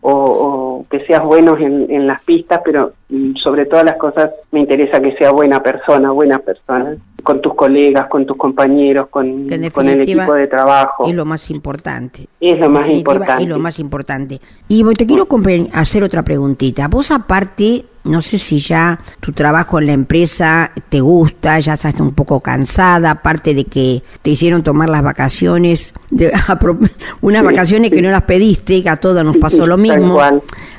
o, 0.03 0.85
que 0.89 1.05
seas 1.05 1.23
bueno 1.23 1.57
en, 1.57 1.91
en, 1.91 2.07
las 2.07 2.23
pistas, 2.23 2.61
pero 2.65 2.93
mm, 3.09 3.35
sobre 3.35 3.65
todas 3.65 3.85
las 3.85 3.97
cosas 3.97 4.31
me 4.51 4.61
interesa 4.61 4.99
que 4.99 5.15
sea 5.15 5.31
buena 5.31 5.61
persona, 5.61 6.11
buena 6.11 6.39
persona, 6.39 6.95
con 7.21 7.39
tus 7.39 7.53
colegas, 7.53 8.07
con 8.09 8.25
tus 8.25 8.35
compañeros, 8.35 9.09
con, 9.09 9.47
con 9.71 9.89
el 9.89 10.01
equipo 10.01 10.33
de 10.33 10.47
trabajo. 10.47 11.05
Es 11.05 11.13
lo 11.13 11.25
más 11.25 11.51
importante. 11.51 12.27
Es 12.39 12.59
lo 12.59 12.69
más 12.69 12.89
importante. 12.89 13.43
Es 13.43 13.49
lo 13.49 13.59
más 13.59 13.79
importante. 13.79 14.41
Y 14.67 14.83
te 14.95 15.05
quiero 15.05 15.27
hacer 15.73 16.03
otra 16.03 16.23
preguntita. 16.23 16.87
Vos 16.87 17.11
aparte 17.11 17.85
no 18.03 18.21
sé 18.21 18.37
si 18.37 18.59
ya 18.59 18.99
tu 19.19 19.31
trabajo 19.31 19.79
en 19.79 19.87
la 19.87 19.93
empresa 19.93 20.71
te 20.89 21.01
gusta, 21.01 21.59
ya 21.59 21.75
estás 21.75 21.99
un 21.99 22.13
poco 22.13 22.39
cansada, 22.39 23.11
aparte 23.11 23.53
de 23.53 23.65
que 23.65 24.01
te 24.21 24.31
hicieron 24.31 24.63
tomar 24.63 24.89
las 24.89 25.03
vacaciones, 25.03 25.93
de, 26.09 26.33
unas 27.21 27.43
vacaciones 27.43 27.91
que 27.91 28.01
no 28.01 28.09
las 28.09 28.23
pediste, 28.23 28.81
que 28.81 28.89
a 28.89 28.97
todos 28.97 29.23
nos 29.23 29.37
pasó 29.37 29.67
lo 29.67 29.77
mismo. 29.77 30.19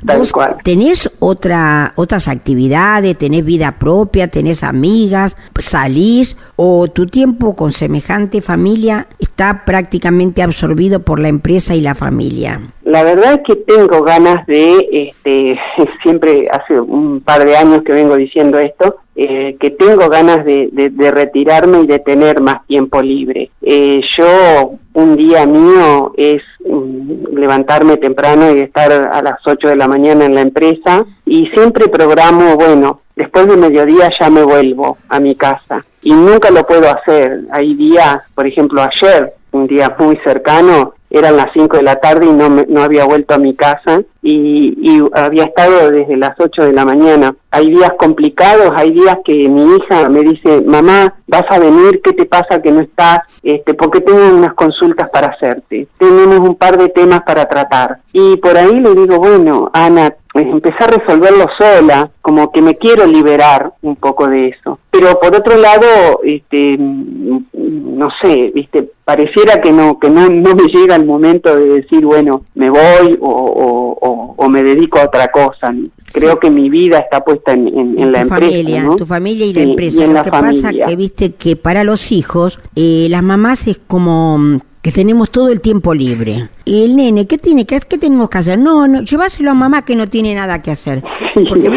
¿Vos 0.03 0.33
tenés 0.65 1.11
otra, 1.21 1.93
otras 1.97 2.27
actividades, 2.27 3.17
tenés 3.17 3.45
vida 3.45 3.77
propia, 3.79 4.29
tenés 4.29 4.65
amigas, 4.65 5.37
salís 5.59 6.37
o 6.57 6.89
tu 6.89 7.07
tiempo 7.07 7.55
con 7.55 7.73
semejante 7.73 8.43
familia 8.43 9.07
está 9.21 9.65
prácticamente 9.65 10.43
absorbido 10.43 11.01
por 11.01 11.21
la 11.21 11.29
empresa 11.29 11.75
y 11.75 11.81
la 11.81 11.95
familia? 11.95 12.61
La 12.85 13.05
verdad 13.05 13.35
es 13.35 13.41
que 13.47 13.57
tengo 13.57 14.03
ganas 14.03 14.45
de, 14.47 14.87
este, 14.91 15.57
siempre 16.03 16.49
hace 16.51 16.81
un 16.81 17.21
par 17.21 17.45
de 17.45 17.57
años 17.57 17.83
que 17.85 17.93
vengo 17.93 18.17
diciendo 18.17 18.59
esto, 18.59 18.97
eh, 19.15 19.57
que 19.61 19.71
tengo 19.71 20.09
ganas 20.09 20.43
de, 20.45 20.71
de, 20.73 21.11
retirarme 21.11 21.81
y 21.81 21.87
de 21.87 21.99
tener 21.99 22.41
más 22.41 22.67
tiempo 22.67 23.03
libre. 23.03 23.51
Eh, 23.61 24.01
yo, 24.17 24.73
un 24.95 25.17
día 25.17 25.47
mío 25.47 26.15
es 26.17 26.43
mm, 26.67 27.37
levantarme 27.37 27.99
temprano 27.99 28.55
y 28.55 28.61
estar 28.61 28.91
a 28.91 29.21
las 29.21 29.37
8 29.45 29.69
de 29.69 29.77
la 29.77 29.87
mañana 29.87 30.25
en 30.25 30.35
la 30.35 30.41
empresa 30.41 31.05
y 31.27 31.47
siempre 31.49 31.89
programo, 31.89 32.57
bueno, 32.57 33.01
después 33.15 33.47
de 33.49 33.59
mediodía 33.59 34.11
ya 34.19 34.31
me 34.31 34.43
vuelvo 34.45 34.97
a 35.11 35.21
mi 35.21 35.35
casa 35.35 35.85
y 36.03 36.15
nunca 36.15 36.51
lo 36.51 36.67
puedo 36.67 36.89
hacer. 36.89 37.43
Hay 37.53 37.75
días, 37.75 38.19
por 38.35 38.47
ejemplo, 38.47 38.81
ayer, 38.81 39.35
un 39.51 39.67
día 39.67 39.95
muy 39.99 40.17
cercano, 40.25 40.95
eran 41.11 41.37
las 41.37 41.53
5 41.53 41.77
de 41.77 41.83
la 41.83 41.97
tarde 41.97 42.25
y 42.25 42.33
no, 42.33 42.49
no 42.49 42.83
había 42.83 43.05
vuelto 43.05 43.35
a 43.35 43.39
mi 43.39 43.55
casa 43.55 44.01
y, 44.23 44.75
y, 44.81 45.03
había 45.15 45.45
estado 45.45 45.91
desde 45.91 46.17
las 46.17 46.39
8 46.39 46.65
de 46.65 46.73
la 46.73 46.85
mañana. 46.85 47.35
Hay 47.51 47.71
días 47.71 47.93
complicados, 47.99 48.73
hay 48.77 48.93
días 48.93 49.19
que 49.25 49.49
mi 49.49 49.77
hija 49.77 50.09
me 50.09 50.21
dice, 50.21 50.63
mamá, 50.63 51.15
vas 51.27 51.45
a 51.51 51.59
venir, 51.59 52.01
¿qué 52.03 52.13
te 52.13 52.25
pasa 52.25 52.63
que 52.63 52.71
no 52.71 52.81
estás? 52.81 53.21
Este, 53.43 53.75
porque 53.75 54.01
tengo 54.01 54.37
unas 54.37 54.55
consultas 54.55 55.11
para 55.11 55.29
hacerte, 55.29 55.89
tenemos 55.99 56.41
un 56.41 56.55
par 56.55 56.79
de 56.79 56.89
temas 56.89 57.23
para 57.23 57.47
tratar. 57.47 57.99
Y 58.13 58.37
por 58.37 58.57
ahí 58.57 58.81
le 58.81 58.95
digo, 58.95 59.19
bueno, 59.19 59.71
Ana, 59.73 60.15
empecé 60.35 60.85
a 60.85 60.87
resolverlo 60.87 61.47
sola, 61.59 62.11
como 62.23 62.51
que 62.53 62.63
me 62.63 62.77
quiero 62.77 63.07
liberar 63.07 63.73
un 63.83 63.97
poco 63.97 64.27
de 64.29 64.49
eso. 64.49 64.79
Pero 64.91 65.19
por 65.21 65.35
otro 65.35 65.57
lado, 65.57 66.21
este, 66.25 66.77
no 66.79 68.09
sé, 68.23 68.51
viste, 68.55 68.91
pareciera 69.05 69.61
que 69.61 69.73
no, 69.73 69.99
que 69.99 70.09
no, 70.09 70.29
no 70.29 70.55
me 70.55 70.65
llega 70.65 70.97
el 70.97 71.05
momento 71.05 71.55
de 71.55 71.81
decir, 71.81 72.05
bueno, 72.05 72.43
me 72.55 72.71
voy 72.71 73.19
o, 73.21 73.99
o, 74.01 74.12
o 74.37 74.49
me 74.49 74.63
dedico 74.63 74.99
a 74.99 75.05
otra 75.05 75.29
cosa. 75.29 75.73
Creo 76.13 76.39
que 76.39 76.51
mi 76.51 76.69
vida 76.69 76.99
está 76.99 77.25
puesta 77.25 77.53
en, 77.53 77.69
en, 77.99 78.13
la 78.13 78.23
empresa. 78.23 78.83
¿no? 78.83 78.97
Tu 78.97 79.07
familia 79.07 79.47
y 79.47 79.53
la 79.53 79.63
empresa. 79.63 80.07
Lo 80.07 80.23
que 80.23 80.31
pasa 80.31 80.71
que, 80.73 80.97
viste, 80.97 81.33
que 81.33 81.57
para 81.57 81.85
los 81.85 82.13
hijos, 82.13 82.59
eh, 82.77 83.07
las 83.11 83.23
mamás 83.23 83.67
es 83.67 83.81
como 83.87 84.59
que 84.83 84.91
tenemos 84.91 85.31
todo 85.31 85.49
el 85.49 85.61
tiempo 85.61 85.95
libre. 85.95 86.49
Y 86.65 86.83
el 86.83 86.97
nene, 86.97 87.27
¿qué 87.27 87.39
tiene 87.39 87.65
que 87.65 87.81
qué 87.81 87.99
tenemos 87.99 88.29
que 88.29 88.39
hacer? 88.39 88.59
No, 88.59 88.89
no, 88.89 89.03
lleváselo 89.03 89.53
a 89.53 89.55
mamá 89.55 89.85
que 89.85 89.95
no 89.95 90.09
tiene 90.09 90.35
nada 90.35 90.61
que 90.61 90.73
hacer. 90.73 91.03
Porque 91.49 91.71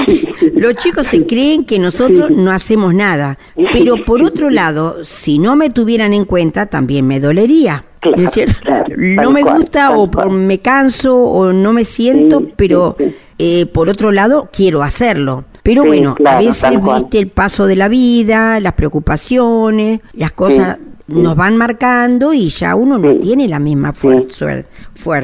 los 0.56 0.76
chicos 0.76 1.08
se 1.08 1.26
creen 1.26 1.66
que 1.66 1.78
nosotros 1.78 2.32
no 2.32 2.52
hacemos 2.52 2.96
nada. 2.96 3.38
Pero 3.72 4.04
por 4.06 4.24
otro 4.24 4.50
lado, 4.50 5.04
si 5.04 5.38
no 5.38 5.56
me 5.56 5.70
tuvieran 5.70 6.14
en 6.14 6.26
cuenta, 6.26 6.66
también 6.66 7.06
me 7.06 7.20
dolería. 7.20 7.86
no 8.98 9.32
me 9.32 9.44
gusta 9.44 9.92
o 9.92 10.08
me 10.32 10.60
canso 10.60 11.16
o 11.16 11.54
no 11.54 11.74
me 11.74 11.86
siento, 11.86 12.48
pero 12.56 12.98
eh, 13.38 13.68
por 13.68 13.88
otro 13.88 14.12
lado 14.12 14.50
quiero 14.52 14.82
hacerlo. 14.82 15.46
Pero 15.62 15.84
bueno, 15.84 16.16
a 16.26 16.40
veces 16.40 16.72
viste 16.82 17.20
el 17.20 17.28
paso 17.28 17.68
de 17.68 17.76
la 17.76 17.88
vida, 17.88 18.60
las 18.60 18.74
preocupaciones, 18.74 20.00
las 20.14 20.32
cosas 20.32 20.78
nos 21.08 21.36
van 21.36 21.58
marcando 21.58 22.34
y 22.34 22.50
ya 22.50 22.76
uno 22.76 22.98
no 22.98 23.16
tiene 23.16 23.48
la 23.48 23.60
misma 23.60 23.94
fuerza. 23.94 24.64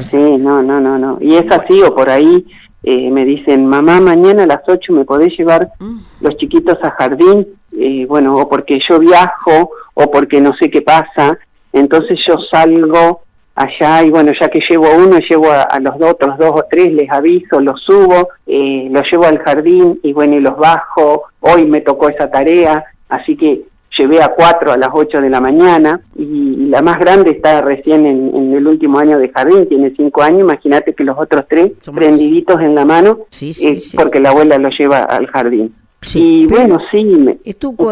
Sí, 0.02 0.36
no, 0.38 0.62
no, 0.62 0.80
no, 0.80 0.98
no. 0.98 1.18
Y 1.20 1.34
es 1.34 1.50
así, 1.50 1.80
o 1.82 1.94
por 1.94 2.08
ahí 2.08 2.46
eh, 2.82 3.10
me 3.10 3.24
dicen, 3.24 3.66
mamá, 3.66 4.00
mañana 4.00 4.44
a 4.44 4.46
las 4.46 4.62
8 4.66 4.92
me 4.92 5.04
podés 5.04 5.36
llevar 5.36 5.70
mm. 5.78 5.98
los 6.20 6.36
chiquitos 6.36 6.78
a 6.82 6.90
jardín, 6.90 7.46
eh, 7.78 8.06
bueno, 8.06 8.36
o 8.36 8.48
porque 8.48 8.80
yo 8.88 8.98
viajo, 8.98 9.70
o 9.94 10.10
porque 10.10 10.40
no 10.40 10.54
sé 10.56 10.70
qué 10.70 10.82
pasa, 10.82 11.38
entonces 11.72 12.18
yo 12.26 12.34
salgo 12.50 13.22
allá 13.54 14.02
y 14.02 14.10
bueno, 14.10 14.32
ya 14.40 14.48
que 14.48 14.60
llevo 14.68 14.86
a 14.86 14.96
uno, 14.96 15.18
llevo 15.18 15.50
a, 15.50 15.78
los 15.80 15.94
otros 16.00 16.38
dos 16.38 16.52
o 16.54 16.64
tres, 16.70 16.92
les 16.92 17.10
aviso, 17.10 17.60
los 17.60 17.80
subo, 17.82 18.28
eh, 18.46 18.88
los 18.90 19.02
llevo 19.10 19.26
al 19.26 19.38
jardín 19.38 20.00
y 20.02 20.12
bueno, 20.12 20.36
y 20.36 20.40
los 20.40 20.56
bajo, 20.56 21.24
hoy 21.40 21.66
me 21.66 21.82
tocó 21.82 22.08
esa 22.08 22.30
tarea, 22.30 22.84
así 23.08 23.36
que 23.36 23.62
llevé 23.98 24.22
a 24.22 24.28
cuatro 24.28 24.72
a 24.72 24.76
las 24.76 24.90
ocho 24.92 25.20
de 25.20 25.30
la 25.30 25.40
mañana 25.40 26.00
y, 26.16 26.52
la 26.66 26.80
más 26.80 26.98
grande 26.98 27.32
está 27.32 27.60
recién 27.60 28.06
en, 28.06 28.54
el 28.54 28.66
último 28.66 28.98
año 28.98 29.18
de 29.18 29.28
jardín, 29.28 29.68
tiene 29.68 29.92
cinco 29.94 30.22
años, 30.22 30.40
imagínate 30.40 30.94
que 30.94 31.04
los 31.04 31.18
otros 31.18 31.44
tres 31.48 31.72
prendiditos 31.94 32.60
en 32.60 32.74
la 32.74 32.86
mano 32.86 33.26
sí, 33.28 33.52
porque 33.94 34.20
la 34.20 34.30
abuela 34.30 34.56
lo 34.56 34.70
lleva 34.70 35.02
al 35.02 35.26
jardín. 35.26 35.74
y 36.14 36.46
bueno, 36.46 36.78
sí, 36.90 37.04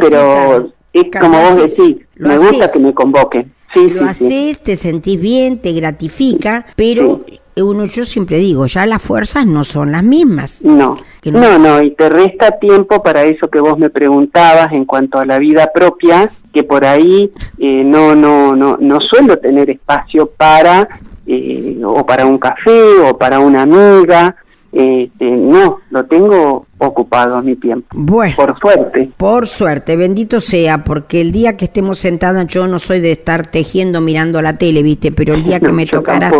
pero 0.00 0.72
es 0.92 1.04
como 1.20 1.40
vos 1.40 1.56
decís, 1.56 1.96
me 2.16 2.38
gusta 2.38 2.70
que 2.72 2.78
me 2.78 2.94
convoquen. 2.94 3.52
Sí, 3.74 3.88
lo 3.90 4.04
haces, 4.04 4.58
te 4.60 4.76
sentís 4.76 5.20
bien, 5.20 5.58
te 5.58 5.72
gratifica, 5.72 6.66
pero 6.74 7.24
uno, 7.56 7.84
yo 7.84 8.04
siempre 8.04 8.38
digo, 8.38 8.66
ya 8.66 8.86
las 8.86 9.02
fuerzas 9.02 9.46
no 9.46 9.64
son 9.64 9.92
las 9.92 10.02
mismas. 10.02 10.64
No, 10.64 10.96
no, 11.24 11.58
no, 11.58 11.82
y 11.82 11.90
te 11.92 12.08
resta 12.08 12.58
tiempo 12.58 13.02
para 13.02 13.24
eso 13.24 13.48
que 13.48 13.60
vos 13.60 13.78
me 13.78 13.90
preguntabas 13.90 14.72
en 14.72 14.84
cuanto 14.84 15.18
a 15.18 15.26
la 15.26 15.38
vida 15.38 15.70
propia, 15.72 16.30
que 16.52 16.62
por 16.62 16.84
ahí 16.84 17.32
eh, 17.58 17.82
no, 17.84 18.14
no, 18.14 18.54
no, 18.54 18.76
no 18.80 19.00
suelo 19.00 19.38
tener 19.38 19.70
espacio 19.70 20.26
para, 20.26 20.88
eh, 21.26 21.80
o 21.84 22.06
para 22.06 22.26
un 22.26 22.38
café, 22.38 22.98
o 23.04 23.16
para 23.16 23.40
una 23.40 23.62
amiga, 23.62 24.36
este, 24.72 25.24
no, 25.24 25.80
lo 25.90 26.04
tengo 26.06 26.66
ocupado 26.78 27.42
mi 27.42 27.56
tiempo. 27.56 27.88
Bueno. 27.92 28.35
Por 28.37 28.59
suerte. 28.59 29.11
Por 29.16 29.46
suerte, 29.46 29.96
bendito 29.96 30.40
sea, 30.40 30.85
porque 30.85 31.20
el 31.20 31.33
día 31.33 31.56
que 31.56 31.66
estemos 31.66 31.98
sentadas, 31.98 32.46
yo 32.46 32.66
no 32.66 32.78
soy 32.78 33.00
de 33.00 33.12
estar 33.12 33.48
tejiendo 33.48 34.00
mirando 34.00 34.40
la 34.40 34.56
tele, 34.56 34.83
¿viste? 34.83 35.12
Pero 35.12 35.35
el 35.35 35.42
día 35.42 35.61
que 35.61 35.72
me 35.72 35.87
tocara 35.87 36.33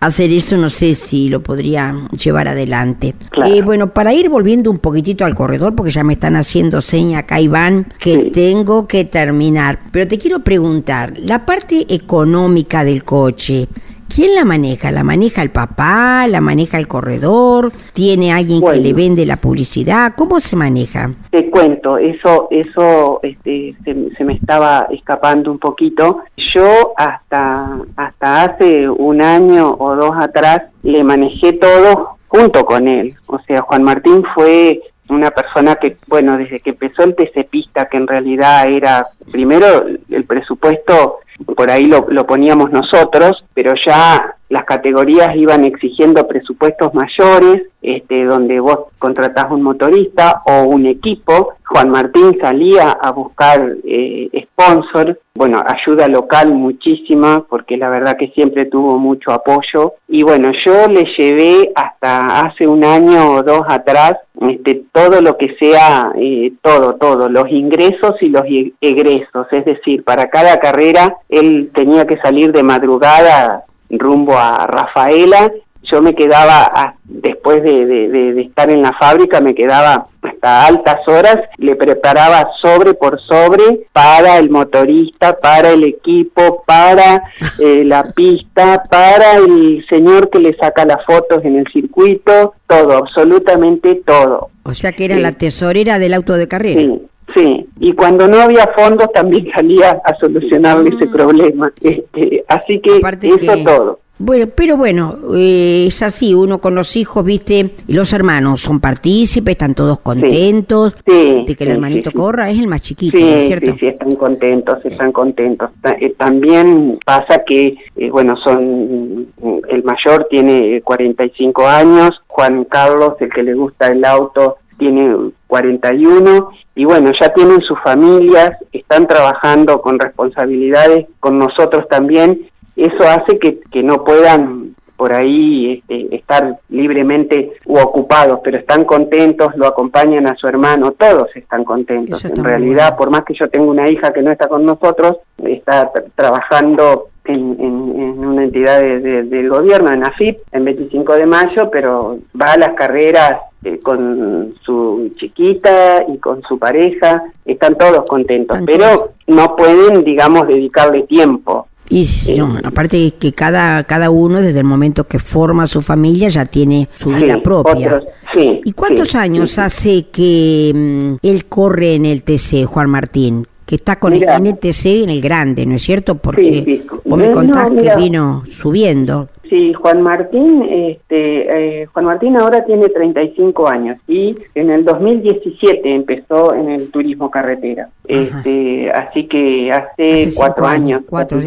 hacer 0.00 0.30
eso, 0.32 0.56
no 0.56 0.70
sé 0.70 0.94
si 0.94 1.28
lo 1.28 1.42
podría 1.42 1.94
llevar 2.10 2.48
adelante. 2.48 3.14
Eh, 3.46 3.62
bueno, 3.62 3.92
para 3.92 4.12
ir 4.12 4.28
volviendo 4.28 4.70
un 4.70 4.78
poquitito 4.78 5.24
al 5.24 5.34
corredor, 5.34 5.74
porque 5.74 5.90
ya 5.90 6.04
me 6.04 6.12
están 6.12 6.36
haciendo 6.36 6.80
seña 6.80 7.20
acá, 7.20 7.40
Iván, 7.40 7.86
que 7.98 8.30
tengo 8.32 8.86
que 8.86 9.04
terminar. 9.04 9.78
Pero 9.90 10.06
te 10.06 10.18
quiero 10.18 10.40
preguntar, 10.40 11.14
la 11.16 11.44
parte 11.44 11.86
económica 11.88 12.84
del 12.84 13.02
coche, 13.02 13.66
¿Quién 14.14 14.34
la 14.34 14.44
maneja? 14.44 14.90
¿La 14.90 15.04
maneja 15.04 15.42
el 15.42 15.50
papá? 15.50 16.26
¿La 16.28 16.40
maneja 16.40 16.78
el 16.78 16.88
corredor? 16.88 17.70
¿Tiene 17.92 18.32
alguien 18.32 18.62
que 18.62 18.76
le 18.76 18.92
vende 18.92 19.26
la 19.26 19.36
publicidad? 19.36 20.14
¿Cómo 20.16 20.40
se 20.40 20.56
maneja? 20.56 21.10
Te 21.30 21.50
cuento, 21.50 21.98
eso, 21.98 22.48
eso 22.50 23.20
este, 23.22 23.76
se, 23.84 24.24
me 24.24 24.34
estaba 24.34 24.88
escapando 24.90 25.50
un 25.52 25.58
poquito. 25.58 26.22
Yo 26.54 26.94
hasta, 26.96 27.78
hasta 27.96 28.42
hace 28.42 28.88
un 28.88 29.22
año 29.22 29.76
o 29.78 29.94
dos 29.94 30.12
atrás 30.18 30.62
le 30.82 31.04
manejé 31.04 31.52
todo 31.52 32.16
junto 32.28 32.64
con 32.64 32.88
él. 32.88 33.14
O 33.26 33.38
sea, 33.40 33.60
Juan 33.60 33.82
Martín 33.82 34.24
fue 34.34 34.80
una 35.10 35.30
persona 35.30 35.76
que, 35.76 35.96
bueno, 36.06 36.36
desde 36.38 36.60
que 36.60 36.70
empezó 36.70 37.02
el 37.04 37.14
TCPista, 37.14 37.88
que 37.88 37.96
en 37.96 38.06
realidad 38.06 38.68
era, 38.68 39.06
primero, 39.30 39.86
el 40.10 40.24
presupuesto 40.24 41.18
por 41.44 41.70
ahí 41.70 41.84
lo, 41.84 42.06
lo 42.08 42.26
poníamos 42.26 42.70
nosotros, 42.70 43.44
pero 43.54 43.74
ya 43.86 44.37
las 44.48 44.64
categorías 44.64 45.36
iban 45.36 45.64
exigiendo 45.64 46.26
presupuestos 46.26 46.94
mayores, 46.94 47.64
este, 47.82 48.24
donde 48.24 48.58
vos 48.60 48.86
contratás 48.98 49.50
un 49.50 49.62
motorista 49.62 50.42
o 50.46 50.62
un 50.62 50.86
equipo. 50.86 51.54
Juan 51.66 51.90
Martín 51.90 52.36
salía 52.40 52.92
a 52.92 53.12
buscar 53.12 53.76
eh, 53.84 54.30
sponsor, 54.44 55.20
bueno, 55.34 55.62
ayuda 55.64 56.08
local 56.08 56.54
muchísima, 56.54 57.44
porque 57.48 57.76
la 57.76 57.90
verdad 57.90 58.16
que 58.16 58.28
siempre 58.28 58.66
tuvo 58.66 58.98
mucho 58.98 59.32
apoyo. 59.32 59.94
Y 60.08 60.22
bueno, 60.22 60.50
yo 60.64 60.88
le 60.88 61.04
llevé 61.16 61.70
hasta 61.74 62.40
hace 62.40 62.66
un 62.66 62.84
año 62.84 63.32
o 63.32 63.42
dos 63.42 63.62
atrás 63.68 64.14
este, 64.40 64.82
todo 64.92 65.20
lo 65.20 65.36
que 65.36 65.56
sea, 65.60 66.12
eh, 66.16 66.52
todo, 66.62 66.94
todo, 66.94 67.28
los 67.28 67.48
ingresos 67.50 68.14
y 68.20 68.28
los 68.28 68.44
egresos. 68.80 69.46
Es 69.52 69.64
decir, 69.64 70.04
para 70.04 70.30
cada 70.30 70.58
carrera 70.58 71.16
él 71.28 71.70
tenía 71.74 72.06
que 72.06 72.18
salir 72.18 72.52
de 72.52 72.62
madrugada 72.62 73.64
rumbo 73.90 74.36
a 74.36 74.66
Rafaela. 74.66 75.50
Yo 75.90 76.02
me 76.02 76.14
quedaba, 76.14 76.96
después 77.04 77.62
de, 77.62 78.40
estar 78.42 78.68
en 78.70 78.82
la 78.82 78.92
fábrica, 78.92 79.40
me 79.40 79.54
quedaba 79.54 80.06
hasta 80.20 80.66
altas 80.66 80.96
horas, 81.06 81.36
le 81.56 81.76
preparaba 81.76 82.46
sobre 82.60 82.92
por 82.92 83.18
sobre 83.22 83.86
para 83.92 84.36
el 84.38 84.50
motorista, 84.50 85.38
para 85.38 85.70
el 85.70 85.84
equipo, 85.84 86.62
para 86.66 87.22
eh, 87.58 87.84
la 87.84 88.02
pista, 88.02 88.82
para 88.90 89.36
el 89.36 89.84
señor 89.88 90.28
que 90.28 90.40
le 90.40 90.54
saca 90.56 90.84
las 90.84 91.04
fotos 91.06 91.42
en 91.44 91.56
el 91.56 91.66
circuito, 91.72 92.54
todo, 92.66 92.98
absolutamente 92.98 94.02
todo. 94.04 94.50
O 94.64 94.74
sea 94.74 94.92
que 94.92 95.06
era 95.06 95.16
la 95.16 95.32
tesorera 95.32 95.98
del 95.98 96.12
auto 96.12 96.34
de 96.34 96.48
carrera. 96.48 96.80
Sí. 96.80 97.00
Sí, 97.34 97.66
y 97.78 97.92
cuando 97.92 98.26
no 98.26 98.40
había 98.40 98.68
fondos 98.76 99.12
también 99.12 99.48
salía 99.54 100.00
a 100.04 100.14
solucionarle 100.16 100.90
ese 100.90 101.06
mm. 101.06 101.12
problema. 101.12 101.72
Este, 101.80 102.44
así 102.48 102.80
que 102.80 103.00
eso 103.28 103.52
todo. 103.64 104.00
Bueno, 104.20 104.46
pero 104.52 104.76
bueno, 104.76 105.16
eh, 105.36 105.84
es 105.86 106.02
así, 106.02 106.34
uno 106.34 106.58
con 106.58 106.74
los 106.74 106.96
hijos, 106.96 107.24
viste, 107.24 107.70
y 107.86 107.92
los 107.92 108.12
hermanos 108.12 108.60
son 108.60 108.80
partícipes, 108.80 109.52
están 109.52 109.76
todos 109.76 110.00
contentos 110.00 110.96
de 111.06 111.54
que 111.56 111.64
el 111.64 111.70
hermanito 111.70 112.10
corra, 112.10 112.50
es 112.50 112.58
el 112.58 112.66
más 112.66 112.82
chiquito, 112.82 113.16
¿cierto? 113.16 113.72
Sí, 113.74 113.78
sí, 113.78 113.86
están 113.86 114.10
contentos, 114.10 114.84
están 114.84 115.12
contentos. 115.12 115.70
Eh, 116.00 116.14
también 116.18 116.98
pasa 117.04 117.44
que, 117.46 117.76
eh, 117.94 118.10
bueno, 118.10 118.36
son, 118.38 119.28
el 119.68 119.84
mayor 119.84 120.26
tiene 120.28 120.82
45 120.82 121.64
años, 121.68 122.10
Juan 122.26 122.64
Carlos, 122.64 123.14
el 123.20 123.32
que 123.32 123.44
le 123.44 123.54
gusta 123.54 123.86
el 123.86 124.04
auto, 124.04 124.56
tiene 124.78 125.14
41 125.48 126.50
y 126.76 126.84
bueno, 126.84 127.10
ya 127.20 127.30
tienen 127.30 127.60
sus 127.62 127.78
familias, 127.82 128.52
están 128.72 129.08
trabajando 129.08 129.82
con 129.82 129.98
responsabilidades 129.98 131.06
con 131.18 131.38
nosotros 131.38 131.88
también 131.88 132.48
eso 132.78 133.08
hace 133.08 133.38
que, 133.38 133.58
que 133.72 133.82
no 133.82 134.04
puedan 134.04 134.76
por 134.96 135.12
ahí 135.12 135.74
este, 135.74 136.14
estar 136.14 136.56
libremente 136.70 137.52
u 137.66 137.78
ocupados, 137.78 138.40
pero 138.42 138.58
están 138.58 138.84
contentos, 138.84 139.54
lo 139.56 139.66
acompañan 139.66 140.26
a 140.26 140.34
su 140.36 140.48
hermano, 140.48 140.92
todos 140.92 141.28
están 141.36 141.64
contentos. 141.64 142.24
En 142.24 142.42
realidad, 142.42 142.96
por 142.96 143.10
más 143.10 143.22
que 143.24 143.34
yo 143.34 143.48
tengo 143.48 143.70
una 143.70 143.88
hija 143.88 144.12
que 144.12 144.22
no 144.22 144.32
está 144.32 144.48
con 144.48 144.64
nosotros, 144.64 145.18
está 145.44 145.92
trabajando 146.16 147.10
en, 147.24 147.56
en, 147.60 148.24
una 148.24 148.44
entidad 148.44 148.80
del 148.80 149.48
gobierno, 149.48 149.92
en 149.92 150.04
AFIP, 150.04 150.38
en 150.50 150.64
25 150.64 151.14
de 151.14 151.26
mayo, 151.26 151.70
pero 151.70 152.18
va 152.40 152.54
a 152.54 152.58
las 152.58 152.70
carreras 152.70 153.38
eh, 153.64 153.78
con 153.80 154.54
su 154.64 155.10
chiquita 155.16 156.04
y 156.08 156.18
con 156.18 156.42
su 156.42 156.58
pareja, 156.58 157.22
están 157.44 157.76
todos 157.76 158.04
contentos, 158.06 158.58
pero 158.66 159.12
no 159.26 159.56
pueden, 159.56 160.04
digamos, 160.04 160.46
dedicarle 160.46 161.02
tiempo 161.02 161.66
y 161.90 162.06
no, 162.36 162.58
aparte 162.64 163.14
que 163.18 163.32
cada, 163.32 163.82
cada 163.84 164.10
uno 164.10 164.42
desde 164.42 164.58
el 164.58 164.64
momento 164.64 165.04
que 165.04 165.18
forma 165.18 165.66
su 165.66 165.80
familia 165.80 166.28
ya 166.28 166.44
tiene 166.44 166.88
su 166.96 167.10
vida 167.10 167.40
propia. 167.42 168.02
¿Y 168.36 168.72
cuántos 168.72 169.14
años 169.14 169.58
hace 169.58 170.06
que 170.06 170.72
mm, 170.74 171.26
él 171.26 171.46
corre 171.46 171.94
en 171.94 172.04
el 172.04 172.22
TC, 172.22 172.66
Juan 172.66 172.90
Martín? 172.90 173.46
Que 173.68 173.74
está 173.74 174.00
con 174.00 174.14
el, 174.14 174.22
en 174.22 174.46
el 174.46 174.58
TC 174.58 175.04
en 175.04 175.10
el 175.10 175.20
grande, 175.20 175.66
¿no 175.66 175.74
es 175.74 175.82
cierto? 175.82 176.14
Porque 176.14 176.84
vos 177.04 177.18
me 177.18 177.30
contás 177.30 177.70
que 177.70 177.94
vino 177.96 178.42
subiendo. 178.48 179.28
Sí, 179.50 179.74
Juan 179.74 180.02
Martín, 180.02 180.62
este, 180.62 181.82
eh, 181.82 181.86
Juan 181.86 182.06
Martín 182.06 182.36
ahora 182.38 182.64
tiene 182.64 182.88
35 182.88 183.68
años 183.68 183.98
y 184.08 184.34
en 184.54 184.70
el 184.70 184.86
2017 184.86 185.94
empezó 185.94 186.54
en 186.54 186.70
el 186.70 186.90
turismo 186.90 187.30
carretera. 187.30 187.90
Este, 188.06 188.90
así 188.90 189.26
que 189.26 189.70
hace, 189.70 190.28
cuatro 190.34 190.66
años. 190.66 191.02
Cuatro, 191.06 191.38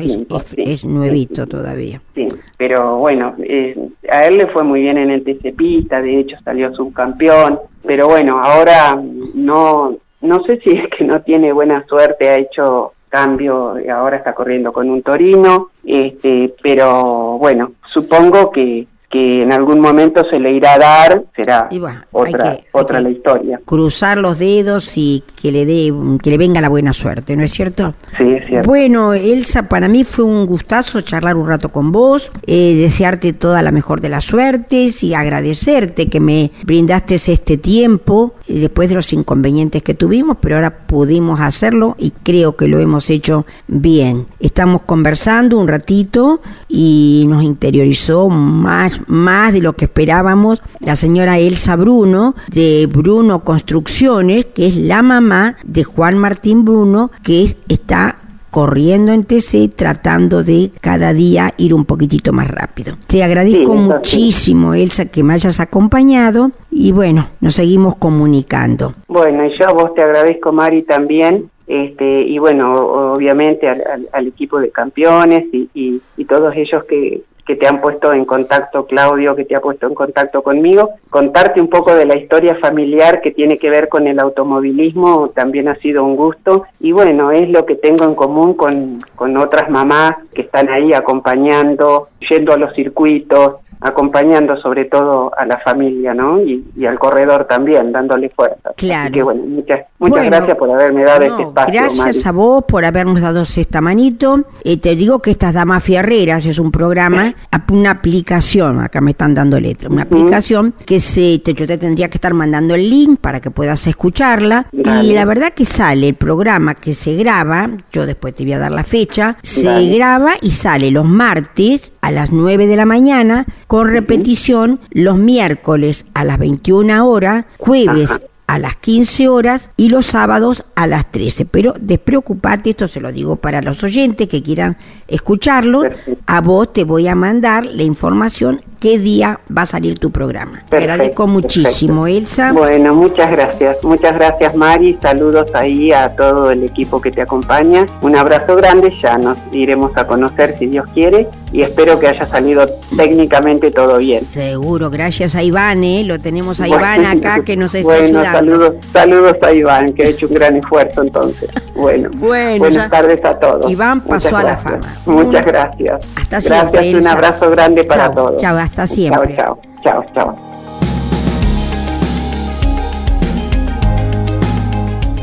es, 0.58 0.86
nuevito 0.86 1.48
todavía. 1.48 2.02
Sí, 2.14 2.28
pero 2.56 2.98
bueno, 2.98 3.34
eh, 3.40 3.76
a 4.12 4.26
él 4.26 4.38
le 4.38 4.48
fue 4.48 4.64
muy 4.64 4.82
bien 4.82 4.98
en 5.00 5.10
el 5.10 5.24
TCPista, 5.24 6.02
de 6.04 6.20
hecho 6.20 6.38
salió 6.44 6.72
subcampeón, 6.76 7.60
pero 7.84 8.08
bueno, 8.08 8.40
ahora 8.40 9.00
no, 9.34 9.98
no 10.22 10.44
sé 10.44 10.60
si 10.64 10.72
es 10.72 10.90
que 10.98 11.04
no 11.04 11.22
tiene 11.22 11.52
buena 11.52 11.86
suerte, 11.88 12.30
ha 12.30 12.38
hecho 12.38 12.94
cambio, 13.10 13.76
ahora 13.94 14.18
está 14.18 14.34
corriendo 14.34 14.72
con 14.72 14.90
un 14.90 15.02
Torino, 15.04 15.70
este, 15.86 16.54
pero 16.64 17.38
bueno, 17.38 17.74
supongo 17.92 18.52
que, 18.52 18.88
que 19.10 19.44
en 19.44 19.52
algún 19.52 19.82
momento 19.82 20.24
se 20.30 20.40
le 20.40 20.54
irá 20.54 20.76
a 20.76 20.80
dar, 20.80 21.24
será 21.36 21.70
otra, 22.12 22.58
otra 22.72 23.02
la 23.02 23.10
historia. 23.10 23.60
Cruzar 23.66 24.18
los 24.18 24.40
dedos 24.40 24.94
y 24.96 25.24
que 25.42 25.52
le 25.52 25.66
dé, 25.66 25.92
que 26.24 26.30
le 26.30 26.38
venga 26.38 26.62
la 26.62 26.70
buena 26.70 26.94
suerte, 26.94 27.36
¿no 27.36 27.44
es 27.44 27.52
cierto? 27.52 27.94
Sí, 28.18 28.24
es 28.24 28.48
cierto. 28.48 28.70
Bueno, 28.70 29.14
Elsa, 29.14 29.68
para 29.68 29.90
mí 29.90 30.06
fue 30.06 30.24
un 30.24 30.46
gustazo 30.46 31.02
charlar 31.02 31.36
un 31.36 31.48
rato 31.48 31.70
con 31.70 31.92
vos, 31.92 32.32
eh, 32.48 32.76
desearte 32.76 33.34
toda 33.34 33.62
la 33.62 33.72
mejor 33.72 34.00
de 34.00 34.08
las 34.08 34.24
suertes 34.24 35.04
y 35.04 35.14
agradecerte 35.14 36.08
que 36.08 36.22
me 36.22 36.52
brindaste 36.64 37.16
este 37.16 37.58
tiempo 37.58 38.36
eh, 38.52 38.60
después 38.60 38.90
de 38.90 38.96
los 38.96 39.14
inconvenientes 39.14 39.82
que 39.84 39.94
tuvimos, 39.94 40.38
pero 40.42 40.56
ahora 40.56 40.86
pudimos 40.86 41.40
hacerlo 41.40 41.96
y 41.98 42.12
creo 42.12 42.56
que 42.56 42.68
lo 42.68 42.80
hemos 42.80 43.10
hecho 43.10 43.46
bien. 43.68 44.26
Estamos 44.40 44.82
conversando 44.82 45.58
un 45.58 45.68
ratito 45.68 46.42
y 46.68 47.26
nos 47.28 47.44
interiorizó 47.44 48.30
más 48.30 49.02
más, 49.08 49.54
de 49.54 49.62
lo 49.62 49.74
que 49.74 49.86
esperábamos 49.86 50.62
la 50.80 50.96
señora 50.96 51.40
Elsa 51.40 51.76
Bruno 51.76 52.36
de 52.48 52.88
Bruno 52.92 53.44
Construcciones, 53.44 54.46
que 54.46 54.68
es 54.68 54.76
la 54.76 55.02
mamá 55.02 55.58
de 55.64 55.84
Juan 55.84 56.18
Martín 56.18 56.66
Bruno, 56.66 57.12
que 57.24 57.56
está 57.68 58.18
corriendo 58.52 59.14
en 59.14 59.24
TC 59.24 59.74
tratando 59.76 60.44
de 60.44 60.72
cada 60.82 61.14
día 61.14 61.54
ir 61.58 61.74
un 61.74 61.86
poquitito 61.86 62.34
más 62.34 62.50
rápido. 62.52 62.96
Te 63.08 63.24
agradezco 63.24 63.74
muchísimo, 63.74 64.74
Elsa, 64.74 65.10
que 65.10 65.24
me 65.24 65.34
hayas 65.34 65.60
acompañado 65.60 66.52
y 66.70 66.92
bueno, 66.92 67.28
nos 67.40 67.56
seguimos 67.56 67.96
comunicando. 67.96 68.94
Bueno, 69.08 69.46
y 69.46 69.58
yo 69.58 69.70
a 69.70 69.74
vos 69.74 69.94
te 69.96 70.04
agradezco, 70.04 70.52
Mari, 70.52 70.84
también. 70.84 71.50
Este, 71.66 72.24
y 72.24 72.38
bueno, 72.38 72.74
obviamente 73.14 73.70
al, 73.70 74.28
equipo 74.28 74.60
de 74.60 74.72
campeones 74.72 75.46
y, 75.54 75.70
y 76.18 76.26
todos 76.26 76.54
ellos 76.58 76.84
que, 76.84 77.22
que 77.46 77.56
te 77.56 77.68
han 77.68 77.82
puesto 77.82 78.14
en 78.14 78.26
contacto, 78.26 78.86
Claudio, 78.86 79.36
que 79.36 79.46
te 79.46 79.56
ha 79.56 79.62
puesto 79.62 79.88
en 79.88 79.96
contacto 79.96 80.42
conmigo. 80.42 80.92
Contarte 81.10 81.60
un 81.60 81.70
poco 81.70 81.94
de 81.96 82.06
la 82.06 82.18
historia 82.18 82.56
familiar 82.56 83.22
que 83.22 83.32
tiene 83.32 83.58
que 83.58 83.70
ver 83.70 83.90
con 83.90 84.08
el 84.08 84.20
automovilismo 84.20 85.30
también 85.30 85.68
ha 85.68 85.76
sido 85.76 86.04
un 86.04 86.16
gusto. 86.16 86.64
Y 86.80 86.92
bueno, 86.92 87.32
es 87.32 87.50
lo 87.50 87.66
que 87.66 87.76
tengo 87.76 88.06
en 88.06 88.16
común 88.16 88.54
con, 88.54 89.00
con 89.16 89.38
otras 89.38 89.70
mamás 89.70 90.16
que 90.34 90.42
están 90.42 90.70
ahí 90.70 90.94
acompañando, 90.94 92.10
yendo 92.30 92.54
a 92.54 92.58
los 92.58 92.74
circuitos, 92.76 93.56
acompañando 93.82 94.56
sobre 94.62 94.86
todo 94.86 95.32
a 95.36 95.46
la 95.46 95.58
familia, 95.60 96.14
¿no? 96.14 96.40
Y, 96.42 96.64
al 96.86 97.00
corredor 97.00 97.46
también, 97.46 97.92
dándole 97.92 98.30
fuerza. 98.30 98.72
Claro. 98.76 99.04
Así 99.04 99.14
que 99.14 99.24
bueno, 99.24 99.44
muchas, 99.44 99.82
muchas 100.00 100.26
gracias 100.26 100.58
por 100.58 100.70
haberme 100.70 101.04
dado 101.04 101.24
este 101.24 101.44
espacio. 101.44 101.74
Gracias 101.74 102.28
a 102.28 102.32
vos 102.32 102.64
por 102.68 102.86
habernos 102.86 103.22
dado 103.22 103.44
esta 103.44 103.82
manito. 103.82 104.44
Eh, 104.64 104.78
te 104.78 104.96
digo 104.96 105.20
que 105.20 105.32
estas 105.32 105.54
Damas 105.54 105.84
Fierreras 105.84 106.46
es 106.46 106.60
un 106.60 106.72
programa, 106.72 107.34
una 107.72 107.92
aplicación, 107.92 108.82
acá 108.82 109.02
me 109.02 109.12
están 109.12 109.34
dando 109.34 109.60
letra, 109.60 109.90
una 109.90 110.04
aplicación 110.04 110.74
que 110.86 111.00
se, 111.00 111.40
te, 111.40 111.54
yo 111.54 111.66
te 111.66 111.78
tendría 111.78 112.10
que 112.10 112.18
estar 112.18 112.34
mandando 112.34 112.76
el 112.76 112.90
link 112.90 113.20
para 113.20 113.40
que 113.40 113.52
puedas 113.52 113.88
escucharla. 113.88 114.68
Y 114.72 115.14
la 115.14 115.26
verdad 115.26 115.54
que 115.54 115.66
sale 115.66 116.10
el 116.10 116.16
programa 116.16 116.76
que 116.76 116.94
se 116.94 117.16
graba, 117.16 117.70
yo 117.92 118.06
después 118.06 118.36
te 118.36 118.44
voy 118.44 118.54
a 118.54 118.60
dar 118.60 118.72
la 118.72 118.84
fecha, 118.84 119.38
se 119.42 119.90
graba 119.96 120.34
y 120.42 120.52
sale 120.52 120.92
los 120.92 121.06
martes 121.06 121.94
a 122.02 122.12
las 122.12 122.32
9 122.32 122.68
de 122.68 122.76
la 122.76 122.86
mañana 122.86 123.46
con 123.72 123.88
repetición 123.88 124.82
los 124.90 125.18
miércoles 125.18 126.06
a 126.14 126.26
las 126.26 126.38
21 126.40 127.08
horas, 127.08 127.46
jueves 127.58 128.20
a 128.46 128.60
las 128.60 128.76
15 128.76 129.30
horas 129.30 129.70
y 129.78 129.88
los 129.88 130.08
sábados 130.08 130.66
a 130.76 130.88
las 130.88 131.10
13. 131.10 131.46
Pero 131.46 131.74
despreocupate, 131.80 132.72
esto 132.72 132.90
se 132.90 133.00
lo 133.00 133.14
digo 133.14 133.38
para 133.38 133.62
los 133.62 133.82
oyentes 133.86 134.28
que 134.28 134.44
quieran 134.44 134.76
escucharlo, 135.08 135.84
a 136.26 136.42
vos 136.42 136.74
te 136.74 136.84
voy 136.84 137.08
a 137.08 137.16
mandar 137.16 137.66
la 137.66 137.84
información 137.84 138.60
qué 138.82 138.98
día 138.98 139.40
va 139.56 139.62
a 139.62 139.66
salir 139.68 140.00
tu 140.00 140.12
programa. 140.12 140.64
te 140.68 140.78
agradezco 140.78 141.28
muchísimo, 141.28 142.08
Elsa. 142.08 142.52
Bueno, 142.52 142.96
muchas 142.96 143.32
gracias. 143.32 143.78
Muchas 143.84 144.16
gracias, 144.16 144.56
Mari. 144.56 144.98
Saludos 145.02 145.46
ahí 145.54 145.94
a 145.94 146.16
todo 146.16 146.52
el 146.52 146.64
equipo 146.64 147.00
que 147.00 147.12
te 147.12 147.22
acompaña. 147.22 147.86
Un 148.02 148.16
abrazo 148.16 148.56
grande. 148.56 148.92
Ya 149.02 149.18
nos 149.18 149.38
iremos 149.52 149.92
a 149.96 150.08
conocer 150.08 150.56
si 150.58 150.66
Dios 150.66 150.86
quiere 150.94 151.30
y 151.54 151.62
espero 151.62 152.00
que 152.00 152.08
haya 152.08 152.26
salido 152.26 152.68
técnicamente 152.98 153.72
todo 153.72 153.98
bien. 153.98 154.24
Seguro, 154.24 154.90
gracias 154.90 155.36
a 155.36 155.44
Iván, 155.44 155.84
¿eh? 155.84 156.04
lo 156.04 156.20
tenemos 156.20 156.60
a 156.62 156.68
Iván 156.68 157.06
acá 157.06 157.42
que 157.46 157.56
nos 157.56 157.76
está 157.76 157.88
bueno, 157.88 158.24
Saludos, 158.24 158.74
saludos 158.92 159.36
a 159.42 159.54
Iván, 159.54 159.94
que 159.94 160.04
ha 160.04 160.08
hecho 160.08 160.28
un 160.28 160.34
gran 160.34 160.56
esfuerzo 160.56 161.04
entonces. 161.04 161.50
Bueno, 161.74 162.12
buenas 162.14 162.92
tardes 162.92 163.26
a 163.26 163.40
todos. 163.40 163.72
Iván 163.72 164.02
pasó 164.02 164.38
a 164.38 164.44
la 164.44 164.58
fama. 164.58 164.98
Muchas 165.06 165.44
gracias. 165.44 166.06
Hasta 166.16 166.40
siempre. 166.40 166.72
Gracias, 166.74 167.02
un 167.02 167.08
abrazo 167.08 167.50
grande 167.50 167.84
para 167.86 168.12
todos. 168.12 168.40
Chao, 168.40 168.56
hasta 168.72 168.88
siempre. 168.88 169.36
Chao, 169.36 169.60
chao, 169.84 170.06
chao, 170.16 170.36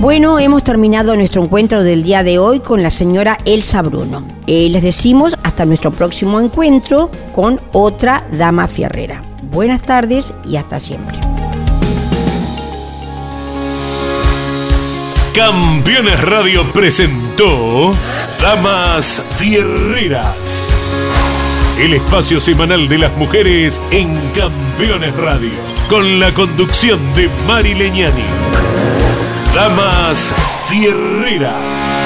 Bueno, 0.01 0.39
hemos 0.39 0.63
terminado 0.63 1.17
nuestro 1.17 1.43
encuentro 1.43 1.83
del 1.83 2.05
día 2.05 2.23
de 2.23 2.39
hoy 2.39 2.61
con 2.61 2.85
la 2.85 2.91
señora 2.91 3.37
Elsa 3.45 3.83
Bruno. 3.83 4.23
Eh, 4.47 4.69
les 4.71 4.85
decimos 4.85 5.37
hasta 5.43 5.65
nuestro 5.65 5.91
próximo 5.91 6.39
encuentro 6.41 7.11
con 7.35 7.61
otra 7.73 8.25
dama 8.31 8.69
fierrera. 8.69 9.23
Buenas 9.43 9.83
tardes 9.83 10.33
y 10.45 10.57
hasta 10.57 10.79
siempre. 10.79 11.19
Campeones 15.35 16.21
Radio 16.23 16.73
presentó 16.73 17.91
Damas 18.41 19.21
Fierreras 19.37 20.78
el 21.79 21.95
espacio 21.95 22.41
semanal 22.41 22.89
de 22.89 22.99
las 22.99 23.17
mujeres 23.17 23.81
en 23.93 24.13
Campeones 24.33 25.15
Radio, 25.15 25.53
con 25.89 26.19
la 26.19 26.35
conducción 26.35 26.99
de 27.15 27.31
Mari 27.47 27.75
Leñani. 27.75 28.25
Damas 29.55 30.35
Fierreras. 30.69 32.01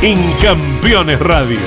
En 0.00 0.16
Campeones 0.40 1.18
Radio. 1.18 1.58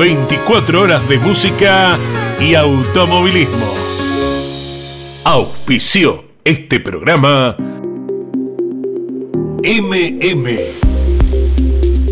24 0.00 0.80
horas 0.80 1.08
de 1.08 1.18
música 1.20 1.96
y 2.40 2.54
automovilismo. 2.54 3.72
Auspició 5.22 6.24
este 6.44 6.80
programa 6.80 7.56
MM 9.62 10.87